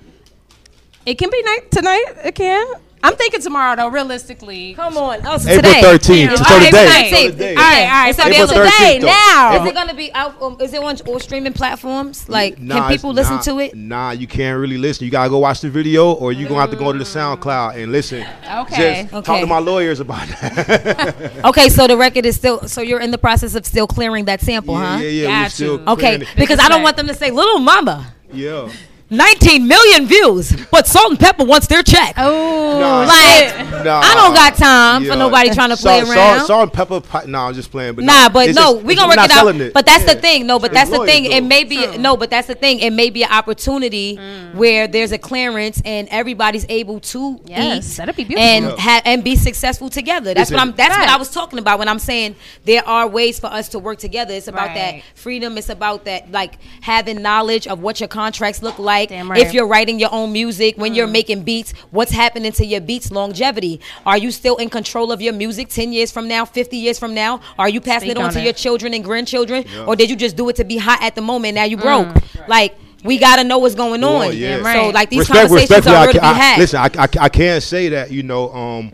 it 1.06 1.14
can 1.18 1.30
be 1.30 1.42
night 1.42 1.70
tonight. 1.70 2.04
It 2.24 2.34
can. 2.34 2.66
I'm 3.02 3.14
thinking 3.16 3.40
tomorrow 3.40 3.76
though. 3.76 3.88
Realistically, 3.88 4.74
Come 4.74 4.96
on. 4.96 5.20
Oh, 5.26 5.38
so 5.38 5.50
April 5.50 5.72
today. 5.72 5.80
13th. 6.26 6.30
All 6.30 6.36
So 6.36 6.44
right, 6.44 6.64
today. 6.66 6.84
tonight. 6.84 7.10
So 7.10 7.16
All 7.16 7.30
today. 7.30 7.54
right, 7.54 7.64
all 7.64 7.90
right. 7.90 8.08
It's 8.08 8.18
So 8.22 8.28
April 8.28 8.46
today 8.48 8.98
13th, 8.98 9.00
though. 9.00 9.06
now. 9.06 9.62
Is 9.62 9.68
it 9.70 9.74
gonna 9.74 9.94
be 9.94 10.12
out? 10.14 10.42
Um, 10.42 10.56
is 10.60 10.72
it 10.74 10.82
on 10.82 10.96
all 11.06 11.20
streaming 11.20 11.52
platforms? 11.52 12.28
Like, 12.28 12.58
Nah, 12.58 12.80
can 12.88 12.90
people 12.96 13.12
listen 13.12 13.36
not- 13.36 13.44
to 13.44 13.58
it? 13.60 13.74
Nah, 13.76 14.10
you 14.10 14.26
can't 14.26 14.58
really 14.58 14.78
listen. 14.78 15.04
You 15.04 15.10
gotta 15.10 15.30
go 15.30 15.38
watch 15.38 15.60
the 15.60 15.70
video, 15.70 16.12
or 16.12 16.32
you're 16.32 16.48
gonna 16.48 16.60
have 16.60 16.70
to 16.70 16.76
go 16.76 16.92
to 16.92 16.98
the 16.98 17.04
SoundCloud 17.04 17.76
and 17.82 17.92
listen. 17.92 18.24
Okay. 18.62 19.02
Just 19.02 19.10
talk 19.10 19.28
Okay. 19.28 19.40
to 19.42 19.46
my 19.46 19.58
lawyers 19.58 20.00
about 20.00 20.26
that. 20.28 21.32
Okay, 21.44 21.68
so 21.68 21.86
the 21.86 21.96
record 21.96 22.26
is 22.26 22.36
still. 22.36 22.66
So 22.68 22.80
you're 22.82 23.00
in 23.00 23.10
the 23.10 23.18
process 23.18 23.54
of 23.54 23.64
still 23.64 23.86
clearing 23.86 24.24
that 24.26 24.40
sample, 24.40 24.74
yeah, 24.74 24.96
huh? 24.96 25.02
yeah, 25.02 25.08
yeah. 25.08 25.26
Got 25.28 25.42
We 25.44 25.48
still 25.50 25.76
you. 25.80 25.84
Okay, 25.86 26.22
because 26.36 26.58
I 26.58 26.68
don't 26.68 26.82
want 26.82 26.96
them 26.96 27.06
to 27.06 27.14
say, 27.14 27.30
"Little 27.30 27.58
Mama, 27.60 28.06
Yeah. 28.32 28.68
19 29.10 29.66
million 29.66 30.06
views, 30.06 30.52
but 30.70 30.86
Salt-N-Pepa 30.86 31.46
wants 31.46 31.66
their 31.66 31.82
check." 31.82 32.14
Oh, 32.16 32.78
Nah. 32.78 33.04
Like, 33.04 33.84
Nah. 33.84 34.00
I 34.00 34.14
don't 34.14 34.34
got 34.34 34.56
time 34.56 35.04
Yeah. 35.04 35.12
for 35.12 35.18
nobody 35.18 35.50
trying 35.50 35.70
to 35.70 35.76
play 35.76 36.00
Salt- 36.04 36.16
around. 36.16 36.36
Salt, 36.38 36.46
salt 36.48 36.62
and 36.64 36.72
pepper. 36.72 37.00
pi- 37.00 37.24
Nah, 37.26 37.48
I'm 37.48 37.54
just 37.54 37.70
playing. 37.70 37.94
But 37.94 38.04
Nah, 38.04 38.24
no, 38.24 38.28
but 38.30 38.48
no, 38.48 38.54
just- 38.74 38.76
we 38.84 38.92
it's- 38.92 38.96
gonna 38.96 39.08
work 39.20 39.24
it 39.30 39.36
out. 39.36 39.56
it. 39.60 39.72
But 39.74 39.86
that's 39.86 40.04
Yeah. 40.06 40.14
the 40.14 40.20
thing. 40.20 40.46
No, 40.46 40.58
but 40.58 40.70
It's 40.70 40.74
that's 40.74 40.90
the 40.90 40.98
lawyers, 40.98 41.10
thing. 41.12 41.24
It 41.26 41.42
may 41.44 41.64
be 41.64 41.86
no, 41.98 42.16
but 42.16 42.30
that's 42.30 42.46
the 42.48 42.54
thing. 42.54 42.80
It 42.80 42.92
may 42.92 43.10
be 43.10 43.22
an 43.22 43.30
opportunity 43.32 44.16
mm. 44.20 44.54
where 44.54 44.86
there's 44.86 45.12
a 45.12 45.18
clearance 45.18 45.80
and 45.84 46.08
everybody's 46.10 46.66
able 46.68 47.00
to 47.00 47.40
Yes, 47.46 47.92
eat 47.92 47.96
that'd 47.96 48.16
be 48.16 48.24
beautiful. 48.24 48.48
and 48.48 48.64
Yeah. 48.66 48.76
ha- 48.78 49.02
and 49.04 49.24
be 49.24 49.36
successful 49.36 49.88
together. 49.88 50.34
That's 50.34 50.50
what 50.50 50.56
Listen. 50.56 50.68
I'm. 50.70 50.74
That's 50.76 50.96
what 50.98 51.08
I 51.08 51.16
was 51.16 51.28
talking 51.30 51.58
about 51.58 51.78
when 51.78 51.88
I'm 51.88 51.98
saying 51.98 52.34
there 52.64 52.86
are 52.86 53.06
ways 53.06 53.38
for 53.38 53.46
us 53.46 53.68
to 53.70 53.78
work 53.78 53.98
together. 53.98 54.34
It's 54.34 54.48
about 54.48 54.74
that 54.74 54.96
freedom. 55.14 55.56
It's 55.56 55.68
about 55.70 56.04
that 56.04 56.30
like 56.32 56.58
having 56.82 57.22
knowledge 57.22 57.66
of 57.66 57.80
what 57.80 58.00
your 58.00 58.08
contracts 58.08 58.62
look 58.62 58.78
like. 58.78 58.97
Damn 59.06 59.30
right. 59.30 59.40
Mm. 59.40 59.46
If 59.46 59.52
you're 59.54 59.66
writing 59.66 59.98
your 59.98 60.12
own 60.12 60.32
music, 60.32 60.76
when 60.76 60.94
you're 60.94 61.06
making 61.06 61.42
beats, 61.44 61.72
what's 61.90 62.10
happening 62.12 62.52
to 62.52 62.64
your 62.64 62.80
beats 62.80 63.10
longevity? 63.10 63.80
Are 64.06 64.18
you 64.18 64.30
still 64.30 64.56
in 64.56 64.70
control 64.70 65.12
of 65.12 65.20
your 65.20 65.32
music 65.32 65.68
10 65.68 65.92
years 65.92 66.10
from 66.10 66.28
now, 66.28 66.44
50 66.44 66.76
years 66.76 66.98
from 66.98 67.14
now? 67.14 67.40
Are 67.58 67.68
you 67.68 67.80
passing 67.80 68.08
Speak 68.08 68.16
it 68.16 68.18
on, 68.18 68.24
on 68.26 68.32
to 68.32 68.40
it. 68.40 68.44
your 68.44 68.52
children 68.52 68.94
and 68.94 69.04
grandchildren? 69.04 69.64
Or 69.86 69.94
did 69.96 70.10
you 70.10 70.16
just 70.16 70.36
do 70.36 70.48
it 70.48 70.56
to 70.56 70.64
be 70.64 70.76
hot 70.78 71.02
at 71.02 71.14
the 71.14 71.20
moment? 71.22 71.54
Now 71.54 71.64
you 71.64 71.76
broke. 71.76 72.08
Mm. 72.08 72.48
Like, 72.48 72.74
we 73.04 73.18
gotta 73.18 73.44
know 73.44 73.58
what's 73.58 73.74
going 73.76 74.02
on. 74.02 74.18
Well, 74.18 74.32
yeah. 74.34 74.58
Damn 74.60 74.74
So 74.84 74.88
like 74.90 75.08
these 75.10 75.20
Respect- 75.20 75.38
conversations 75.48 75.70
respectfully, 75.70 75.94
are 75.94 75.98
I 75.98 76.04
real 76.04 76.12
to 76.14 76.18
be 76.18 76.20
ca- 76.20 76.30
I- 76.30 76.32
had. 76.34 76.58
Listen, 76.58 76.80
I, 76.80 76.84
I, 76.98 77.08
I 77.26 77.28
can't 77.28 77.62
say 77.62 77.88
that. 77.90 78.10
You 78.10 78.22
know, 78.24 78.52
um, 78.52 78.92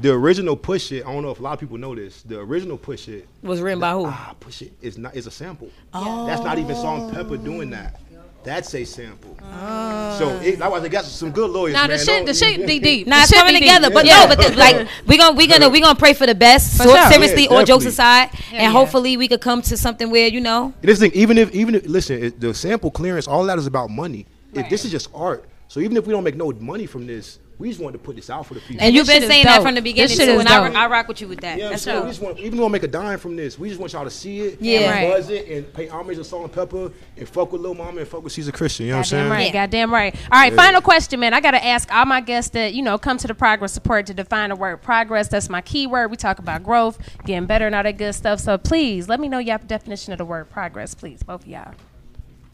the 0.00 0.10
original 0.12 0.56
push 0.56 0.90
it. 0.90 1.04
I 1.06 1.12
don't 1.12 1.22
know 1.22 1.30
if 1.30 1.38
a 1.38 1.42
lot 1.42 1.52
of 1.52 1.60
people 1.60 1.76
know 1.78 1.94
this. 1.94 2.22
The 2.22 2.40
original 2.40 2.78
push 2.78 3.08
it. 3.08 3.28
was 3.42 3.60
written 3.60 3.78
by 3.78 3.92
who? 3.92 4.06
Ah, 4.06 4.34
push 4.40 4.62
it 4.62 4.72
is 4.80 4.96
not 4.98 5.14
It's 5.14 5.26
a 5.26 5.30
sample. 5.30 5.68
That's 5.92 6.42
not 6.42 6.58
even 6.58 6.74
song 6.76 7.12
Pepper 7.12 7.36
doing 7.36 7.70
that. 7.70 8.00
That's 8.44 8.74
a 8.74 8.84
sample. 8.84 9.36
Ah. 9.40 10.16
So 10.18 10.28
it, 10.40 10.58
that's 10.58 10.70
why 10.70 10.80
they 10.80 10.88
got 10.88 11.04
some 11.04 11.30
good 11.30 11.50
lawyers. 11.50 11.74
Now 11.74 11.82
the 11.86 11.90
man. 11.90 11.98
shit, 11.98 12.06
Don't- 12.06 12.26
the 12.26 12.34
shit 12.34 12.66
be 12.66 12.78
deep. 12.80 13.06
Nah, 13.06 13.16
The 13.18 13.22
it's 13.22 13.32
coming 13.32 13.54
together. 13.54 13.86
deep. 13.88 13.94
But 13.94 14.04
Yeah. 14.06 14.24
no, 14.24 14.28
but 14.34 14.38
the, 14.38 14.56
like 14.56 14.88
we 15.06 15.16
gonna 15.16 15.36
we 15.36 15.46
gonna 15.46 15.68
we 15.68 15.80
gonna 15.80 15.94
pray 15.98 16.12
for 16.12 16.26
the 16.26 16.34
best. 16.34 16.76
For 16.76 16.84
So, 16.84 16.94
sure. 16.96 17.12
seriously, 17.12 17.44
Yeah, 17.44 17.50
all 17.56 17.64
jokes 17.64 17.84
aside, 17.84 18.30
Yeah, 18.32 18.38
and 18.54 18.62
yeah. 18.62 18.70
hopefully 18.70 19.16
we 19.16 19.28
could 19.28 19.40
come 19.40 19.62
to 19.62 19.76
something 19.76 20.10
where 20.10 20.26
you 20.26 20.40
know. 20.40 20.72
This 20.80 20.98
thing, 20.98 21.12
even 21.14 21.38
if 21.38 21.54
even 21.54 21.76
if 21.76 21.86
listen, 21.86 22.22
it, 22.24 22.40
the 22.40 22.52
sample 22.52 22.90
clearance, 22.90 23.28
all 23.28 23.44
that 23.44 23.58
is 23.58 23.66
about 23.66 23.90
money. 23.90 24.26
If 24.54 24.68
this 24.68 24.84
is 24.84 24.90
just 24.90 25.08
art, 25.14 25.44
so 25.68 25.78
even 25.80 25.96
if 25.96 26.06
we 26.06 26.12
don't 26.12 26.24
make 26.24 26.36
no 26.36 26.50
money 26.52 26.86
from 26.86 27.06
this, 27.06 27.38
we 27.58 27.68
just 27.68 27.80
wanted 27.80 27.98
to 27.98 28.04
put 28.04 28.16
this 28.16 28.28
out 28.30 28.44
for 28.46 28.54
the 28.54 28.60
people. 28.60 28.82
And 28.84 28.94
you've 28.94 29.06
been 29.06 29.16
shit 29.16 29.22
is 29.24 29.28
saying 29.28 29.44
that 29.44 29.62
from 29.62 29.74
the 29.76 29.80
This 29.80 29.92
beginning 29.92 30.16
shit 30.16 30.26
too, 30.26 30.32
is 30.34 30.40
and 30.40 30.48
I, 30.48 30.66
dope. 30.68 30.76
I 30.76 30.86
rock 30.88 31.06
with 31.06 31.20
you 31.20 31.28
with 31.28 31.40
that. 31.42 31.58
Yeah, 31.58 31.68
That's 31.68 31.82
so 31.82 31.92
dope. 31.92 32.04
we 32.04 32.10
just 32.10 32.20
want, 32.22 32.38
even 32.40 32.58
though 32.58 32.66
we 32.66 32.72
make 32.72 32.82
a 32.82 32.88
dime 32.88 33.18
from 33.18 33.36
this, 33.36 33.56
we 33.58 33.68
just 33.68 33.80
want 33.80 33.92
y'all 33.92 34.02
to 34.04 34.10
see 34.10 34.40
it, 34.40 34.58
Yeah. 34.60 34.80
and 34.80 34.90
Right. 34.90 35.10
buzz 35.16 35.30
it, 35.30 35.48
and 35.48 35.72
pay 35.72 35.86
homage 35.86 36.16
to 36.16 36.24
Salt-N-Pepa, 36.24 36.92
and 37.18 37.28
fuck 37.28 37.52
with 37.52 37.60
Lil 37.60 37.74
Mama, 37.74 38.00
and 38.00 38.08
fuck 38.08 38.24
with 38.24 38.32
Ceasar 38.32 38.52
Christian. 38.52 38.86
You 38.86 38.92
know 38.92 38.98
what 38.98 39.12
I'm 39.12 39.18
Goddamn 39.18 39.20
saying? 39.20 39.30
right, 39.30 39.46
Yeah. 39.46 39.52
goddamn 39.66 39.94
right. 39.94 40.14
All 40.32 40.40
right, 40.40 40.52
final 40.54 40.80
question, 40.80 41.20
man. 41.20 41.34
I 41.34 41.40
gotta 41.40 41.64
ask 41.64 41.92
all 41.94 42.06
my 42.06 42.20
guests 42.20 42.50
that 42.50 42.74
you 42.74 42.82
know 42.82 42.98
come 42.98 43.16
to 43.18 43.28
the 43.28 43.34
progress 43.34 43.76
report 43.76 44.06
to 44.06 44.14
define 44.14 44.48
the 44.48 44.56
word 44.56 44.82
progress. 44.82 45.28
That's 45.28 45.48
my 45.48 45.60
key 45.60 45.86
word. 45.86 46.10
We 46.10 46.16
talk 46.16 46.38
about 46.40 46.64
growth, 46.64 46.98
getting 47.24 47.46
better, 47.46 47.66
and 47.66 47.74
all 47.76 47.82
that 47.84 47.96
good 47.98 48.14
stuff. 48.14 48.40
So 48.40 48.58
please 48.58 49.08
let 49.08 49.20
me 49.20 49.28
know 49.28 49.38
your 49.38 49.58
definition 49.58 50.12
of 50.12 50.18
the 50.18 50.24
word 50.24 50.50
progress, 50.50 50.94
please, 50.94 51.22
both 51.22 51.42
of 51.42 51.48
y'all. 51.48 51.74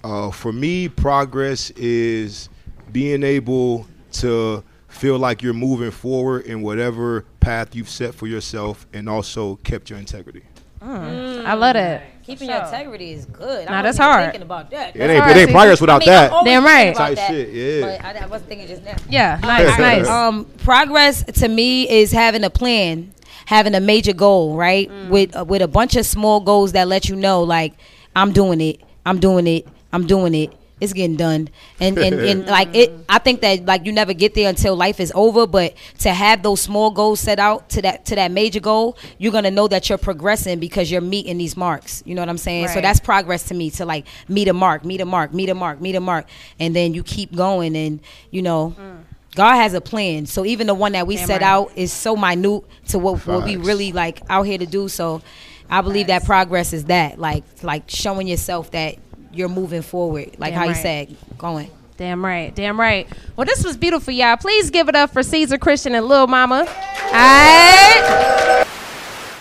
Uh, 0.04 0.30
for 0.30 0.52
me, 0.52 0.88
progress 0.88 1.70
is 1.70 2.48
being 2.92 3.22
able 3.22 3.86
to 4.12 4.62
feel 4.88 5.18
like 5.18 5.42
you're 5.42 5.54
moving 5.54 5.90
forward 5.90 6.46
in 6.46 6.62
whatever 6.62 7.24
path 7.40 7.74
you've 7.74 7.88
set 7.88 8.14
for 8.14 8.26
yourself, 8.26 8.86
and 8.92 9.08
also 9.08 9.56
kept 9.56 9.90
your 9.90 9.98
integrity. 9.98 10.42
I 10.80 11.54
love 11.54 11.74
that. 11.74 12.22
Keeping 12.22 12.50
your 12.50 12.62
integrity 12.62 13.12
is 13.12 13.24
good. 13.24 13.68
Nah, 13.68 13.78
I 13.78 13.82
that's 13.82 13.98
hard. 13.98 14.24
Thinking 14.24 14.42
about 14.42 14.70
that. 14.70 14.94
It 14.94 15.00
ain't, 15.00 15.22
hard, 15.22 15.36
it 15.36 15.40
ain't 15.40 15.50
progress 15.50 15.80
without 15.80 16.02
I 16.02 16.04
mean, 16.04 16.08
that. 16.08 16.44
Damn 16.44 16.64
right. 16.64 16.94
Type 16.94 17.16
that, 17.16 17.30
shit, 17.30 17.48
yeah. 17.50 17.80
But 17.80 18.04
I, 18.04 18.24
I 18.24 18.26
wasn't 18.26 18.48
thinking 18.48 18.68
just 18.68 18.84
now. 18.84 18.96
Yeah, 19.08 19.40
nice, 19.42 19.78
nice. 19.78 20.08
Um, 20.08 20.44
progress 20.58 21.24
to 21.24 21.48
me 21.48 21.88
is 21.88 22.12
having 22.12 22.44
a 22.44 22.50
plan, 22.50 23.12
having 23.46 23.74
a 23.74 23.80
major 23.80 24.12
goal, 24.12 24.56
right? 24.56 24.90
With 25.08 25.34
uh, 25.34 25.44
with 25.44 25.62
a 25.62 25.68
bunch 25.68 25.96
of 25.96 26.04
small 26.04 26.40
goals 26.40 26.72
that 26.72 26.86
let 26.86 27.08
you 27.08 27.16
know, 27.16 27.42
like 27.42 27.74
I'm 28.14 28.32
doing 28.32 28.60
it, 28.60 28.82
I'm 29.06 29.20
doing 29.20 29.46
it, 29.46 29.66
I'm 29.92 30.06
doing 30.06 30.34
it. 30.34 30.52
It's 30.80 30.92
getting 30.92 31.16
done, 31.16 31.48
and 31.80 31.98
and, 31.98 32.14
and 32.20 32.46
like 32.58 32.74
it. 32.74 32.92
I 33.08 33.18
think 33.18 33.40
that 33.40 33.64
like 33.64 33.84
you 33.84 33.92
never 33.92 34.12
get 34.12 34.34
there 34.34 34.48
until 34.48 34.76
life 34.76 35.00
is 35.00 35.12
over. 35.14 35.46
But 35.46 35.74
to 36.00 36.12
have 36.12 36.42
those 36.42 36.60
small 36.60 36.90
goals 36.90 37.20
set 37.20 37.38
out 37.38 37.68
to 37.70 37.82
that 37.82 38.06
to 38.06 38.14
that 38.14 38.30
major 38.30 38.60
goal, 38.60 38.96
you're 39.18 39.32
gonna 39.32 39.50
know 39.50 39.68
that 39.68 39.88
you're 39.88 39.98
progressing 39.98 40.58
because 40.58 40.90
you're 40.90 41.00
meeting 41.00 41.38
these 41.38 41.56
marks. 41.56 42.02
You 42.06 42.14
know 42.14 42.22
what 42.22 42.28
I'm 42.28 42.38
saying? 42.38 42.68
So 42.68 42.80
that's 42.80 43.00
progress 43.00 43.44
to 43.48 43.54
me. 43.54 43.70
To 43.70 43.84
like 43.84 44.06
meet 44.28 44.48
a 44.48 44.52
mark, 44.52 44.84
meet 44.84 45.00
a 45.00 45.04
mark, 45.04 45.34
meet 45.34 45.48
a 45.48 45.54
mark, 45.54 45.80
meet 45.80 45.94
a 45.94 46.00
mark, 46.00 46.26
and 46.60 46.74
then 46.74 46.94
you 46.94 47.02
keep 47.02 47.34
going, 47.34 47.76
and 47.76 48.00
you 48.30 48.42
know. 48.42 48.74
Mm. 48.78 49.04
God 49.34 49.54
has 49.54 49.72
a 49.72 49.80
plan. 49.80 50.26
So 50.26 50.44
even 50.44 50.66
the 50.66 50.74
one 50.74 50.92
that 50.92 51.06
we 51.06 51.14
Damn 51.14 51.26
set 51.28 51.42
right. 51.42 51.48
out 51.48 51.72
is 51.76 51.92
so 51.92 52.16
minute 52.16 52.64
to 52.88 52.98
what, 52.98 53.24
what 53.24 53.44
we 53.44 53.54
really 53.54 53.92
like 53.92 54.20
out 54.28 54.44
here 54.44 54.58
to 54.58 54.66
do. 54.66 54.88
So 54.88 55.22
I 55.70 55.80
believe 55.80 56.06
that 56.08 56.24
progress 56.24 56.72
is 56.72 56.86
that 56.86 57.18
like 57.18 57.44
like 57.62 57.84
showing 57.88 58.26
yourself 58.26 58.70
that 58.72 58.96
you're 59.32 59.48
moving 59.48 59.82
forward, 59.82 60.36
like 60.38 60.52
Damn 60.52 60.58
how 60.62 60.68
you 60.68 60.74
said, 60.74 61.16
going. 61.36 61.70
Damn 61.96 62.24
right, 62.24 62.54
damn 62.54 62.78
right. 62.78 63.08
Well, 63.36 63.44
this 63.44 63.64
was 63.64 63.76
beautiful, 63.76 64.12
y'all. 64.14 64.36
Please 64.36 64.70
give 64.70 64.88
it 64.88 64.94
up 64.94 65.10
for 65.12 65.22
Ceasar 65.22 65.58
Christian 65.60 65.94
and 65.96 66.06
Lil 66.06 66.28
Mama. 66.28 66.58
All 66.58 67.12
right. 67.12 68.64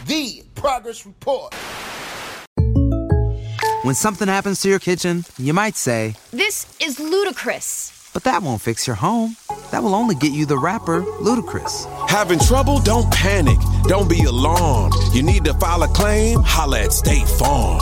The 0.07 0.41
Progress 0.55 1.05
Report. 1.05 1.53
When 3.83 3.93
something 3.95 4.27
happens 4.27 4.59
to 4.61 4.69
your 4.69 4.79
kitchen, 4.79 5.23
you 5.37 5.53
might 5.53 5.75
say, 5.75 6.15
This 6.31 6.65
is 6.81 6.99
ludicrous. 6.99 8.09
but 8.13 8.23
that 8.23 8.41
won't 8.41 8.61
fix 8.61 8.87
your 8.87 8.95
home. 8.95 9.35
That 9.71 9.83
will 9.83 9.93
only 9.95 10.15
get 10.15 10.31
you 10.31 10.45
the 10.45 10.57
rapper, 10.57 11.01
Ludacris. 11.21 11.85
Having 12.09 12.39
trouble? 12.39 12.79
Don't 12.79 13.09
panic. 13.13 13.59
Don't 13.83 14.09
be 14.09 14.23
alarmed. 14.23 14.93
You 15.13 15.21
need 15.23 15.45
to 15.45 15.53
file 15.55 15.83
a 15.83 15.87
claim? 15.89 16.39
Holla 16.41 16.81
at 16.81 16.91
State 16.93 17.27
Farm. 17.27 17.81